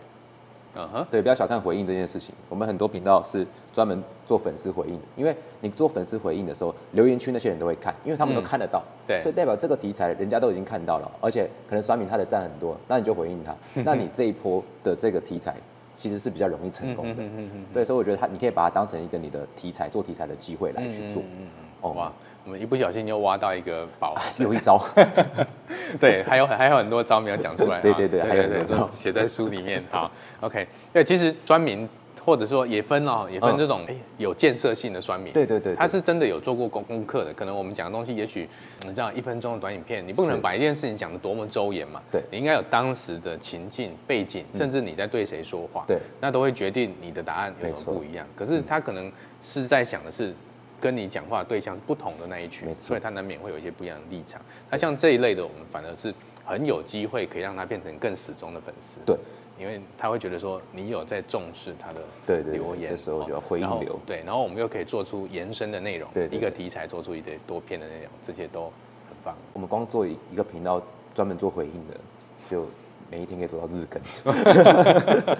[0.75, 2.33] 嗯哼，对，不要小看回应这件事情。
[2.49, 8.83] 我们很多频道是专门做粉丝回应，因为你做粉丝回应的时候，留言区那些人都会看，因为他们都看得到。
[9.07, 13.55] 对，所以代表这个题材人家都已经看到了，而且可能酸民他的赞很多，那你就回应他，
[13.85, 15.55] 那你这一波的这个题材
[15.91, 17.21] 其实是比较容易成功的。
[17.21, 17.65] 嗯嗯嗯。
[17.71, 21.21] 对，所以我觉得他，你可以把它当成一个你的题材做题材的机会来去做。
[21.21, 21.47] 嗯嗯。
[21.81, 22.11] 哦哇。
[22.45, 24.77] 我们一不小心又挖到一个宝， 有一招，
[25.99, 28.89] 对，还有还有很多招没有讲出来， 对对对，还有很多招。
[28.95, 29.81] 写在书里面。
[29.89, 31.87] 好，OK，对，其实专民
[32.25, 33.85] 或者说也分哦，也分这种
[34.17, 37.33] 有建设性的酸民，对对对，他是真的有做过功功课的。
[37.33, 38.49] 可能我们讲的东西，也许
[38.81, 48.27] 你知道一分钟的短影片，你不可能把一件事情讲的多么周延嘛，对，你应该有当时的情境背景，甚至你在对谁说话，对，那都会决定你的答案有什么不一样。
[48.35, 49.09] 可是他可能
[49.41, 50.33] 是在想的是。
[50.83, 54.41] 跟你讲话的对象是不同的那一群，所以他难免会有一些不一样的立场。
[54.69, 58.99] 那像这一类的，我们反而是很有机会可以让他变成更死忠的粉丝。
[59.05, 59.15] 对，
[59.57, 68.63] 因为他会觉得说你有在重视他的留言，这时候就要回应流，对，然后我们又可以做出延伸的内容，对，对，对，一个题材做出一堆多篇的内容，这些都
[69.07, 69.37] 很棒。
[69.53, 70.83] 我们光做一个频道
[71.15, 71.95] 专门做回应的，
[72.51, 72.67] 就
[73.13, 74.01] 每一天可以做到日更。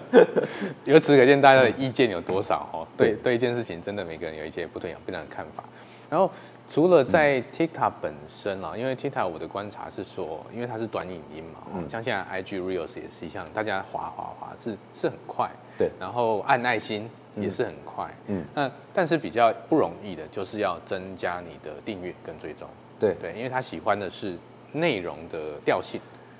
[0.85, 2.87] 由此可见大家的意见有多少哦？
[2.95, 5.63] 对 对，一件事情真的每个人有一些不同样不同的看法。
[6.07, 6.29] 然后
[6.69, 22.67] 除了在 TikTok 本身啊，嗯、因为 TikTok 我的观察是说，因为它是短影音嘛，嗯、像现在 IG Reels 也是一样，大家滑滑滑是是很快，对，然后按爱心也是很快，嗯，那但是比较不容易的就是要增加你的订阅跟追踪，
[22.99, 24.37] 对对，因为他喜欢的是
[24.71, 25.99] 内容的调性，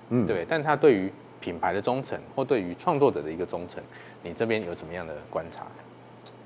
[0.10, 1.12] 嗯，对，但他对于
[1.43, 3.84] 品牌的忠诚或对于创作者的一个忠诚，
[4.23, 5.65] 你这边有什么样的观察？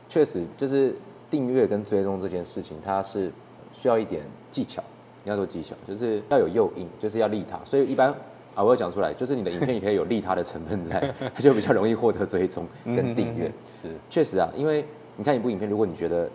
[0.10, 0.96] 确实就是。
[1.30, 3.30] 订阅跟追踪这件事情，它是
[3.74, 4.82] 需要一点技巧。
[5.26, 7.60] 你要做技巧，就是要有诱因，就是要利他。
[7.66, 8.08] 所以一般
[8.56, 13.52] 啊，我要讲出来，就是你的影片也可以有利他的成分在，它 就比较容易获得追踪跟订阅。
[13.82, 14.86] 是，确实啊，因为
[15.18, 16.30] 你看一部影片，如果你觉得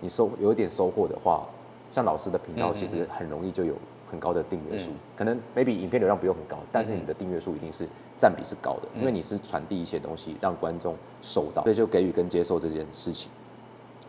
[0.00, 1.46] 你收有一点收获的话，
[1.90, 3.74] 像老师的频道，其实很容易就有
[4.12, 4.90] 很高的订阅数。
[5.16, 13.30] 可能 maybe 影片流量不用很高，但是你的订阅数一定是占比是高的，因为你是传递一些东西让观众收到，所以就给予跟接受这件事情。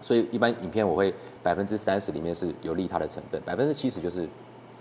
[0.01, 4.27] 所以一般影片我会百分之三十里面是有利他的成分，百分之七十就是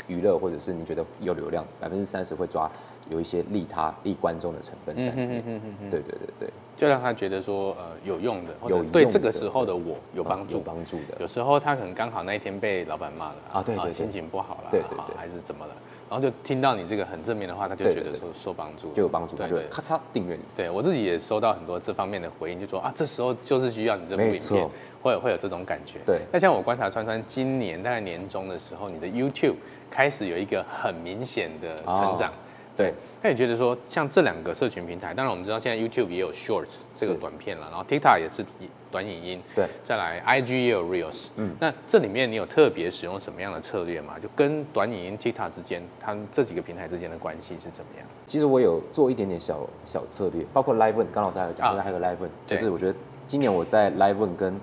[0.08, 2.68] 娱乐或者是你觉得有流量，百分之三十会抓
[3.08, 5.42] 有一些利他利观众的成分在里面。
[5.46, 11.16] 嗯嗯对对对对，就让他觉得说呃有用的，有对这个时候的我有帮助，有帮助的。
[11.20, 15.74] 有时候他可能刚好那一天被老板骂了啊，对对，心情不好了，对对对，还是怎么了？
[16.08, 20.42] 然后就听到你这个很正面的话，他就觉得说受帮助，就有帮助，对对，咔嚓订阅你。
[20.54, 24.68] 对我自己也收到很多这方面的回应，就说啊，这时候就是需要你这部影片。
[25.02, 26.20] 会有会有这种感觉，对。
[26.30, 29.56] 那像我观察川川今年大概年中的时候，你的 YouTube
[29.90, 32.32] 开始有一个很明显的成长，
[32.76, 32.92] 对。
[33.24, 38.44] 那你觉得说，像这两个社群平台，当然我们知道现在 YouTube 也有 Shorts 这个短片了，然后 TikTok 也是
[38.90, 39.68] 短影音，对。
[39.84, 41.54] 再来 IG 也有 Reels，嗯。
[41.60, 44.18] 那这里面你有特别使用什么样的策略吗？
[44.20, 48.06] 就跟短影音 TikTok 之间，它这几个平台之间的关系是怎么样？
[48.26, 54.60] 其实我有做一点点小小策略，包括 Live One，刚老师还有讲，现在还有 Live One，就是我觉得今年我在 Live One 跟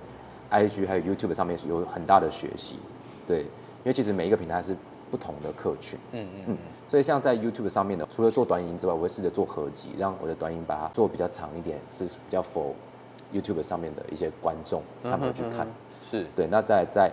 [0.52, 2.78] IG 还有 YouTube 上面是有很大的学习，
[3.26, 4.76] 对，因为其实每一个平台是
[5.10, 12.74] 不同的客群，嗯嗯嗯，所以像在 YouTube 上面的，除了做短影音之外，我会试着做合集，让我的短影把它做比较长一点，是比较 for
[13.34, 15.68] YouTube 上面的一些观众他们去看，
[16.10, 16.26] 是。
[16.36, 16.48] 对。
[16.48, 17.12] 那在在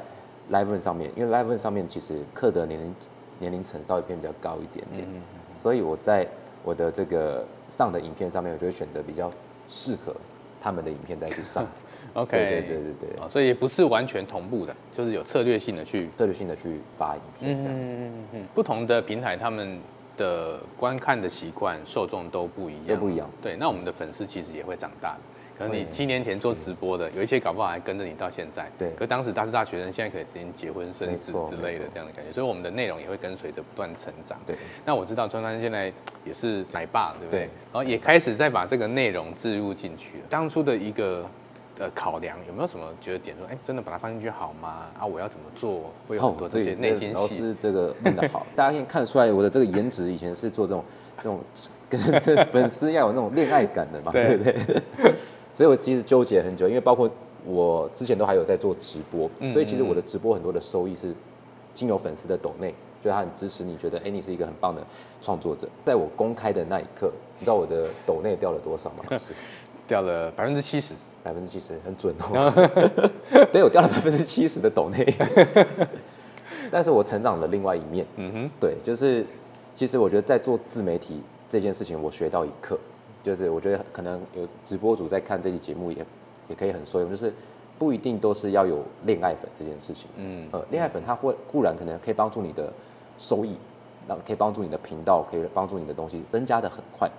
[0.51, 2.95] Live 上面，因为 Live 上面其实课的年龄
[3.39, 5.07] 年龄层稍微偏比较高一点点，
[5.53, 6.27] 所以我在
[6.63, 9.31] 我的这个上的影片上面，我就会选择比较
[9.69, 10.15] 适合
[10.61, 11.67] 他们的影片再去上。
[12.17, 17.95] OK，对对对对对，所以也不是完全同步的，就是有策略性的去策略性的去发影片这样子。
[17.95, 19.79] 嗯嗯嗯，不同的平台他们
[20.17, 23.31] 的观看的习惯、受众都不一样，都不一样。
[23.43, 25.21] 对，那我们的粉丝其实也会长大的。
[25.59, 28.71] 可能你七年前做直播的，有一些搞不好还跟着你到现在。
[28.79, 28.91] 对。
[28.93, 34.39] 可当时大是大学生，现在可以已经结婚生子之类的这样的感觉，所以我们的内容也会跟随着不断成长。
[34.47, 34.57] 对。
[34.85, 35.93] 那我知道川川现在
[36.25, 37.41] 也是奶爸，对不对？
[37.41, 37.51] 对。
[37.73, 40.25] 然后也开始在把这个内容置入进去了。
[40.31, 41.29] 当初的一个。
[41.77, 44.87] 的考量有没有什么觉得点说，哎，真的把它放进去好吗？
[44.99, 45.93] 啊，我要怎么做？
[46.09, 47.15] 会有很多这些内心戏。
[47.15, 50.83] 老师这个问的好，大家可以看得出来，我的这个颜值以前是做这种
[51.19, 51.41] 这种
[51.89, 52.01] 跟
[52.47, 54.57] 粉丝要有那种恋爱感的嘛，对不对？
[55.55, 57.11] 所以我其实纠结很久，因为包括
[57.45, 61.15] 我之前都还有在做直播，所以其实我的直播很多的收益是
[61.75, 64.83] 经由粉丝的抖内，就他很支持你，觉得哎，你是一个很棒的
[65.21, 65.69] 创作者。
[65.85, 69.05] 在我公开的那一刻，你知道我的抖内掉了多少吗？
[69.87, 70.95] 掉了百分之七十。
[71.27, 72.71] 百分之七十很准哦，
[73.51, 75.05] 对，我掉了百分之七十的抖内，
[76.71, 79.27] 但是我成长了另外一面，嗯哼，对，就是
[79.75, 82.79] 其实我觉得在做自媒体这件事情，我学到一课，
[83.25, 85.99] 就是我觉得可能有直播主在看这期节目也
[86.49, 87.33] 也可以很受用，就是
[87.77, 92.73] 不一定都是要有恋爱粉这件事情，嗯，呃，恋爱粉他会固然可能可以帮助你的
[93.19, 93.57] 收益，
[94.07, 97.11] 那可以帮助你的频道，可以帮助你的东西增加的很快。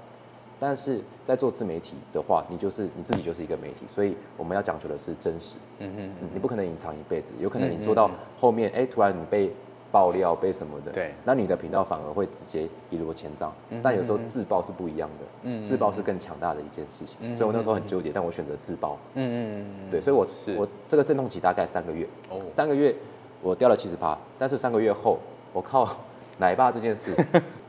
[0.60, 5.58] 但是在做自媒体的话，你就是你自己就是一个媒体，所以我们要讲究的是真实。
[5.80, 9.52] 嗯嗯嗯，你不可能隐藏一辈子，有可能你做到后面，哎、突然你被
[9.92, 13.54] 爆料，被什么的，对，那你的频道反而会直接一落千丈。
[13.70, 17.18] 嗯、但有时候自爆是不一样的，嗯，自爆是更强大的一件事情。
[17.22, 18.98] 嗯、所以我那时候很纠结，但我选择自爆。
[19.14, 22.94] 嗯嗯嗯，对，所以我是我这个阵痛期大概三个月，哦，三个月
[23.42, 25.20] 我掉了七十趴，但是三个月后
[25.54, 25.88] 我靠
[26.38, 27.14] 奶爸这件事。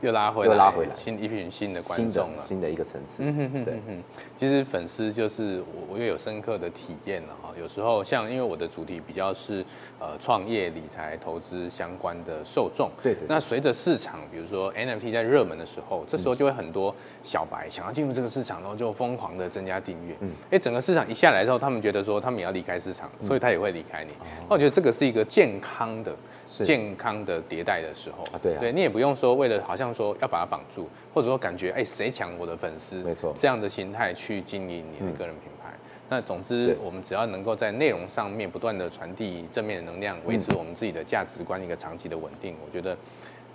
[0.01, 3.23] 又拉回来，又拉回来，新一群新的观众了，新的，一个层次。
[3.23, 4.03] 嗯哼哼，对，嗯，
[4.37, 7.49] 其实粉丝就是我，我也有深刻的体验了哈。
[7.59, 9.65] 有时候像因为我的主题比较是
[9.99, 13.23] 呃创业、理财、投资相关的受众，对对。
[13.27, 20.15] 那随着市场，比如说 NFT 在热门的时候，这时候就会很多小白想要进入这个市场，然后就疯狂的增加订阅。
[20.21, 24.13] 嗯，哎，整个市场一下来之后，他们觉得说他们也要离开市场，所以他也会离开你。
[24.47, 26.15] 那我觉得这个是一个健康的。
[26.63, 35.71] 健康的迭代的时候啊，对啊，对你也不用说为了好像说要把它绑住，或者说感觉哎谁抢我的粉丝，没错，这样的心态去经营你的个人品牌。
[35.71, 35.79] 嗯、
[36.09, 42.97] 那总之，我们只要能够在内容上面不断的传递正面的能量，维持我们自己的价值观一个长期的稳定，我觉得，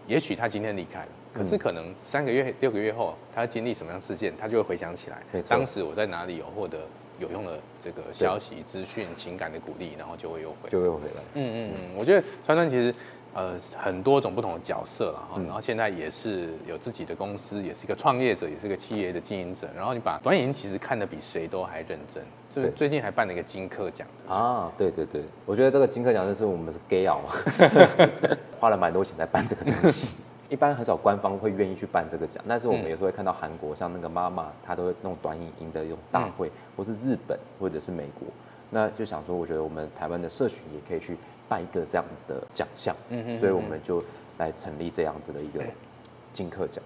[0.06, 6.78] 也许他今天离开了，可是可能三个月、六个月后，他经历什么样事件，他就会回想起来，当时我在哪里有获得。
[7.20, 11.22] 有用的这个消息、资讯、情感的鼓励，然后就会又回，就会回来。
[11.34, 12.92] 嗯嗯嗯，我觉得川川其实
[13.34, 19.68] 呃很多种不同的角色了哈，然后现在也是有自己的公司，也是一个创业者，也是个企业的经营者。
[19.76, 27.16] 然后你把短影音其实看得比谁都还认真，就是最近还办了一个金科奖啊，对对对，我觉得这个金科奖就是我们是 gay 啊，
[28.58, 30.08] 花了蛮多钱在办这个东西。
[30.50, 38.28] 一般很少官方会愿意去办这个奖，但是我们有时候会看到韩国像那个妈妈，她都会弄短影音的这种大会，或是日本或者是美国，
[38.70, 41.16] 那就想说，我觉得我们台湾的社群也可以去
[41.48, 44.02] 办一个这样子的奖项，嗯所以我们就
[44.38, 45.62] 来成立这样子的一个
[46.32, 46.82] 金客奖。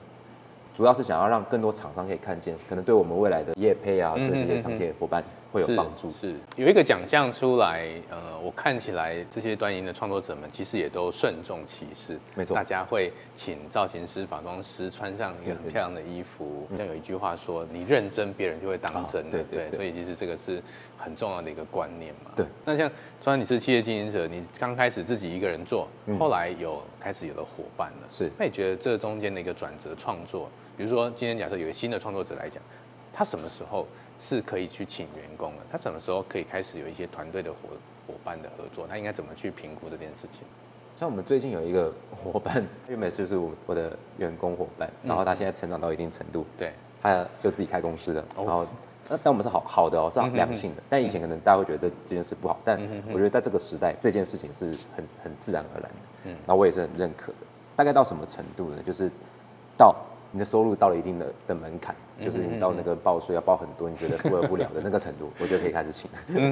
[0.74, 6.12] 主要是想要让更多厂商可以看见，可能对我们未来的业配啊，对这些商业伙伴会有帮助。
[6.20, 12.18] 是，是有一个奖项出来，呃，我看起来这些端音的创作者们其实也都慎重其事。
[12.34, 16.66] 没错，大家会请造型师、化妆师穿上一个很漂亮的衣服。
[16.76, 20.62] 像有一句话说：“你认真，别人就会当真。”对对，所以其实这个是
[20.96, 22.30] 很重要的一个观念嘛。
[22.36, 22.46] 对。
[22.64, 22.90] 那像
[23.22, 25.88] 虽然你是企业经营者，你刚开始自己一个人做，
[26.18, 28.08] 后来有开始有了伙伴了。
[28.08, 28.30] 是。
[28.38, 30.50] 那你觉得这中间的一个转折创作？
[30.76, 32.62] 比如说，今天假设有个新的创作者来讲，
[33.12, 33.84] 他什么时候
[34.20, 35.62] 是可以去请员工的？
[35.70, 37.58] 他什么时候可以开始有一些团队的伙
[38.06, 38.86] 伙伴的合作？
[38.86, 40.40] 他应该怎么去评估这件事情？
[40.98, 48.24] 像我们最近有一个伙伴，原本就是我我的员工伙伴，然后他现在成长到一定程度，对，他就自己开公司了。
[48.36, 48.66] 然后，
[49.08, 50.82] 那但我们是好好的哦，是良性的。
[50.90, 52.80] 但以前可能大家会觉得这这件事不好，但
[53.12, 54.66] 我觉得在这个时代，这件事情是
[54.96, 55.96] 很很自然而然的。
[56.24, 57.38] 嗯，那我也是很认可的。
[57.76, 58.82] 大概到什么程度呢？
[58.84, 59.08] 就是
[59.76, 59.94] 到。
[60.30, 66.10] 你的收入到了一定的的门槛，就是你到那个报税要报很多，你觉得负荷不了的那个程度， 我觉得可以开始请。
[66.28, 66.44] 嗯嗯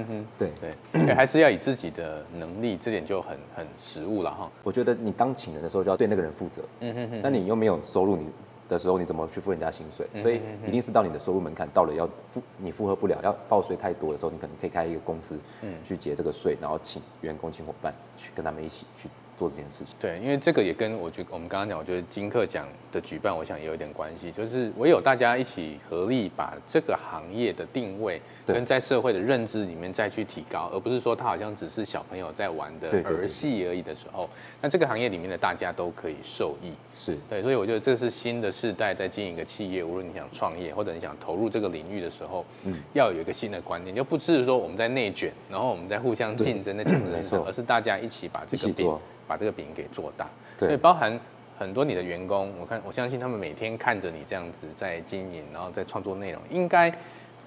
[0.00, 0.50] 嗯嗯，对
[0.92, 4.50] 对，还是要以自己的能力，这点就很很实务了哈。
[4.62, 6.62] 我觉得你当请人的时候就要对那个人负责。
[6.80, 7.20] 嗯嗯嗯。
[7.22, 8.26] 那你又没有收入，你
[8.66, 10.06] 的时候你怎么去付人家薪水？
[10.22, 19.08] 所以一定是到你的收入门槛到了要负你负荷不了，要报税太多的时候，你可能可以开一个公司，嗯，去结这个税，然后请员工、请伙伴去跟他们一起去。
[19.38, 34.28] 做这件事情，对，因为这个也跟我觉得我们刚刚讲，我觉得金课奖的举办，我想也有一点关系，就是唯有大家一起合力把这个行业的定位跟在社会的认知里面再去提高，而不是说它好像只是小朋友在玩的儿戏而已的时候，
[34.60, 36.72] 那这个行业里面的大家都可以受益。
[36.92, 48.98] 是对，所以我觉得这是新的世代在经营一个企业，无论你想创业或者你想投入这个领域的时候，嗯，要有一个新的观念，就不是说我们在内卷，然后我们在互相竞争的竞争市场，而是大家一起把这个饼。
[49.28, 50.26] 把这个饼给做大，
[50.58, 51.20] 对，所以包含
[51.58, 56.92] 很多你的员工，我看我相信他们每天看着你这样子在经营，然后在创作内容，应该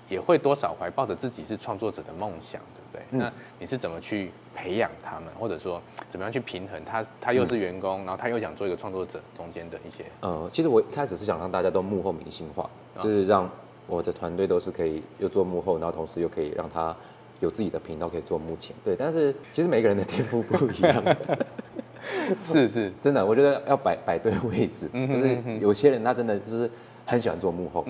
[0.09, 3.03] 也会多少怀抱着自己是创作者的梦想，对不对？
[3.11, 7.03] 嗯、那你是怎么去培养他们，或者说怎么样去平衡他？
[7.19, 10.03] 他又是员工，嗯、然后他又想做一个创作者，中间的一些……
[10.19, 12.69] 呃，其实我一开始是想让大家都幕后明星化，
[12.99, 13.49] 就是让
[13.87, 16.95] 我的团队都是可以又做幕后，然后同时又可以让他
[17.39, 18.75] 有自己的频道可以做幕前。
[18.83, 21.01] 对，但是其实每个人的天赋不一样。
[22.39, 26.69] 是是，真的，我觉得要摆摆对位置，就是有些人他真的就是
[27.05, 27.85] 很喜欢做幕后，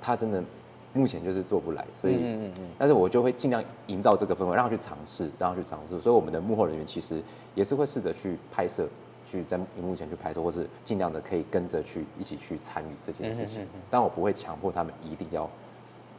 [0.00, 0.42] 他真的
[0.92, 7.22] 目前就是做不来，所以，但是我就会尽量营造这个氛围，让他去尝试，让他去尝试，所以我们的幕后人员其实
[7.54, 8.86] 也是会试着去拍摄，
[9.24, 15.48] 去在荧幕前去拍摄，或是尽量的可以跟着去一起去参与这件事情，但我不会强迫他们一定要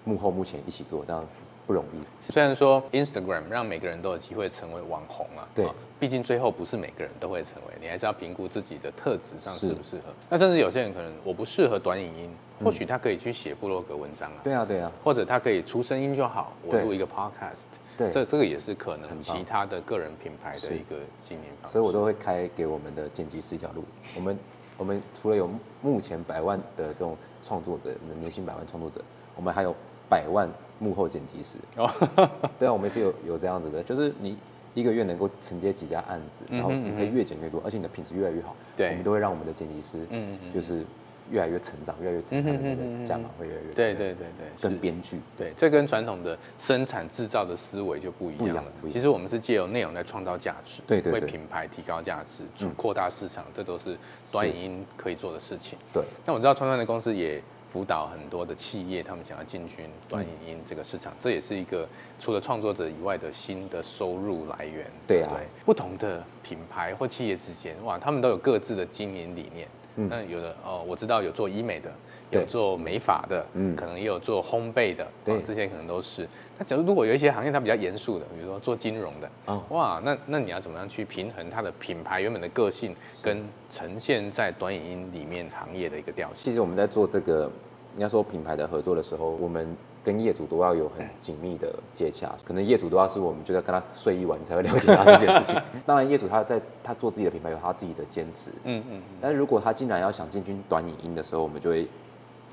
[0.06, 1.26] 幕后目前一起做这样。
[1.72, 2.32] 不容易。
[2.32, 5.66] 虽然说 Instagram 让每个人都有机会成为网红啊，对，
[5.98, 10.14] 毕竟最后不是每个人都会成为，你还是要评估自己的特质上适不适合。
[10.30, 12.30] 那甚至有些人可能我不适合短影音，
[12.62, 14.42] 或许他可以去写部落格文章啊。
[14.44, 14.92] 对啊，对啊。
[15.02, 17.72] 或者他可以出声音就好，我录一个 podcast。
[17.98, 21.72] 对，这这个也是可能其他的个人品牌的一个经营方式。
[21.72, 23.86] 所以我都会开给我们的剪辑师一条路。
[24.18, 24.38] 我们
[24.78, 25.50] 我们除了有
[25.82, 29.02] 目前百万的这种创作者，年薪百万创作者，
[29.38, 29.74] 我们还有
[30.10, 30.50] 百万。
[30.82, 31.56] 幕后剪辑师。
[31.78, 31.90] 哦，
[32.58, 34.36] 对啊，我们是有有这样子的，就是你
[34.74, 38.56] 一个月能够承接几家案子，然后你可以越剪越多，而且你的品质越来越好。
[38.76, 40.84] 对，我们都会让我们的剪辑师，嗯嗯，就是
[41.30, 48.72] 越来越成长，越来越成长，他的那个价码会越来越对对对对，跟编剧，对，这跟传统的生产制造的思维就不一样了。
[48.92, 52.44] 其实我们是借由内容来创造价值，对对，为品牌提高价值，
[52.76, 53.98] 扩大市场，这都是
[54.32, 55.78] 短影音可以做的事情。
[55.94, 57.42] 对，那我知道川川的公司也。
[57.72, 61.88] 辅导很多的企业，他们想要进军短影音这个市场，这也是一个
[62.20, 64.86] 除了创作者以外的新的收入来源。
[65.08, 69.68] 对啊，对，不同的品牌或企业之间，哇，他们都有各自的经营理念。
[69.96, 71.92] 嗯，那有的哦，我知道有做医美的，
[72.32, 76.28] 有做美发的，嗯，可能也有做烘焙的，对，这些可能都是。
[76.62, 86.44] 那假如如果有一些行业它比较严肃的，比如说做金融的，哦，哇，那那你要怎么样去平衡它的品牌原本的个性，跟呈现在短影音里面行业的一个调性？
[86.44, 87.50] 其实我们在做这个，
[87.96, 95.60] 应该说品牌的合作的时候，我们跟业主都要有很紧密的接洽，可能业主都要是我们就在跟他睡一晚你才会了解他这件事情。
[95.84, 99.02] 当然，业主他在他做自己的品牌有他自己的坚持，嗯嗯。
[99.20, 101.88] 但是如果他竟然要想进军短影音的时候，我们就会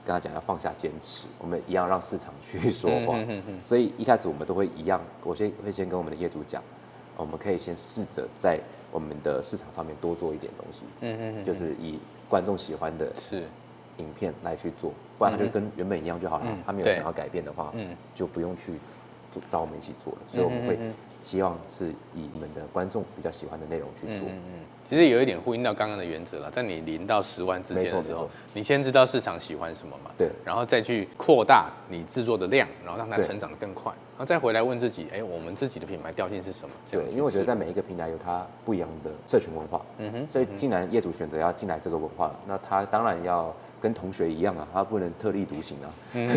[0.09, 3.19] 跟他讲要放下坚持，我们一样让市场去 说话。
[3.61, 6.63] 所以一开始我们都会一样，我先会先跟我们的业主讲，
[7.19, 8.59] 我们可以先试着在
[8.91, 13.45] 我们的市场上面多做一点东西，嗯嗯，就是以观众喜欢的是。
[13.99, 16.45] 影片来去做，不然他就跟原本一样就好了。
[16.47, 18.75] 嗯、他没有想要改变的话，嗯、就不用去
[19.49, 20.19] 找我们一起做了。
[20.29, 20.79] 所以我们会
[21.23, 24.29] 希望是以你们的观众比较喜欢的内容去做。
[24.29, 36.75] 嗯嗯嗯其实有一点呼应到刚刚的原则了，在你零到十万之间的时候，你先知道市场喜欢什么嘛，对，然后再去扩大你制作的量，然后让它成长得更快，然后再回来问自己，哎，我们自己的品牌调性是什么？
[36.91, 43.55] 对，因为我觉得在每一个平台有它不一样的社群文化，嗯哼，所以既然业主选择要进来这个文化，那他当然要。
[43.81, 45.89] 跟同学一样啊，他不能特立独行啊。
[46.15, 46.29] 嗯，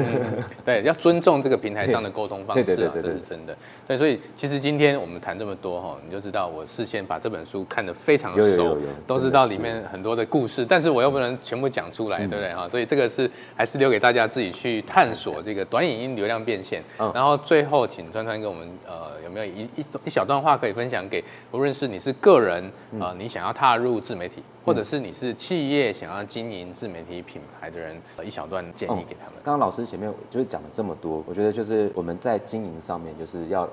[0.65, 3.57] 对， 要尊重这个平台上的沟通方式啊，对对对对对，这是真的。
[3.87, 8.77] 对，所以其实今天我们谈这么多哈，你就知道我事先把这本书看得非常的熟，
[9.07, 12.67] 都知道里面很多的故事，但是我又不能全部讲出来，对不对哈？
[12.69, 16.83] 所以这个是还是留给大家自己去探索这个短影音流量变现。
[17.13, 22.63] 然后最后请川川跟我们呃有没有一一一小段话可以分享给无论是你是个人
[22.99, 24.43] 啊，你想要踏入自媒体。
[24.63, 29.33] 或者是你是企业想要经营自媒体品牌的人，一小段建议给他们。
[29.43, 33.67] 刚刚老师前面就是讲了这么多，我觉得就是我们在经营上面就是要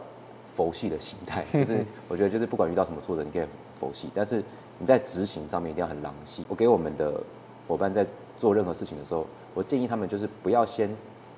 [0.55, 3.47] 佛系的心态，就是 我觉得就是不管遇到什么挫折，你可以
[3.79, 4.43] 佛系，但是
[4.79, 6.45] 你在执行上面一定要很狼性。
[6.49, 7.21] 我给我们的
[7.67, 8.07] 伙伴在
[8.39, 10.89] 做任何事情的时候，我建议他们就是不要先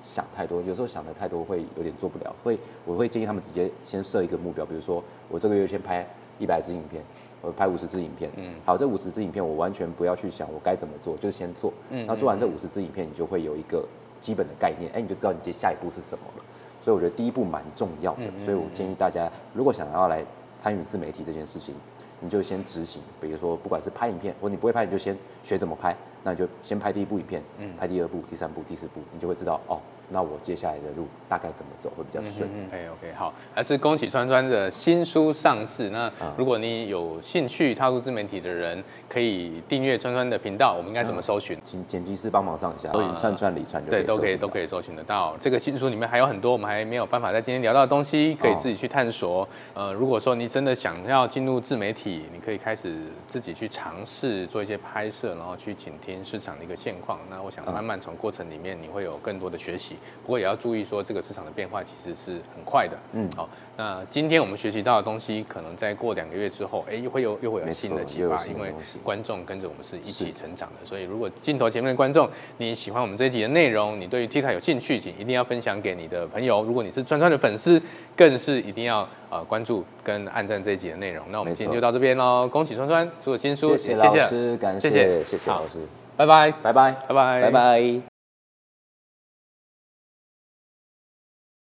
[0.03, 2.33] 想太多，有时候想的太多会有点做不了。
[2.41, 6.07] 会我会建议他们直接先设一个目标，比如说我这个月先拍
[6.39, 7.03] 一百支影片。
[7.41, 13.83] 我拍五十支影片，嗯，好，这五十支影片我完全不要去想我该怎么做，就先做，嗯，那做完这五十支影片，你就会有一个
[14.19, 16.43] 基本的概念，哎，你就知道你接下一步是什么了。
[16.81, 20.25] 所以我觉得第一步蛮重要的，所以我建议大家如果想要来
[20.55, 21.75] 参与自媒体这件事情，
[22.19, 29.79] 你就先执行，比如说不管是拍影片，或者你不会拍，你就先学怎么拍，那你就先拍第一部影片，嗯，拍第二部、第三部、第四部，你就会知道哦。
[30.11, 32.49] 那我接下来的路大概怎么走会比较顺？
[32.53, 35.89] 嗯，OK OK，好，还是恭喜川川的新书上市。
[35.89, 40.75] 那如果你有兴趣踏入自媒体的人，可以订阅川川的频道。
[40.77, 41.57] 我们应该怎么搜寻？
[41.63, 45.37] 请剪辑师帮忙上一下，搜寻串串理财就对，都可以都可以搜寻得到。
[45.39, 49.47] 这个新书里面还有很多我们还没有办法在今天聊到的东西，可以自己去探索。
[49.73, 52.97] 呃，如果说你真的想要进入自媒体，你可以开始
[53.27, 57.17] 自己去尝试做一些拍摄，然后去倾听市场的一个现况。
[57.29, 59.95] 那我想慢慢从过程里面，你会有更多的学习。
[60.23, 62.97] 不过也要注意说，这个市场的变化其实是很快的。
[63.13, 68.73] 嗯，好、那今天我们学习到的东西，可能在过两个月之后，哎，又会有又会有新的启发，因为
[69.03, 70.85] 观众跟着我们是一起成长的。
[70.85, 76.63] 所以，如果镜头前面的观众你喜欢我们这一集的内容，你对于 TikTok 有兴趣，请一定要分享给你的朋友。
[76.63, 77.81] 如果你是川川的粉丝，
[78.15, 81.25] 更是一定要呃关注跟按赞这一集的内容。
[81.31, 85.79] 那我们今天就到这边喽，恭喜川川，祝新书，谢谢老师，感谢谢谢,谢谢老师。
[86.17, 88.10] 拜拜，拜拜，拜拜，拜拜。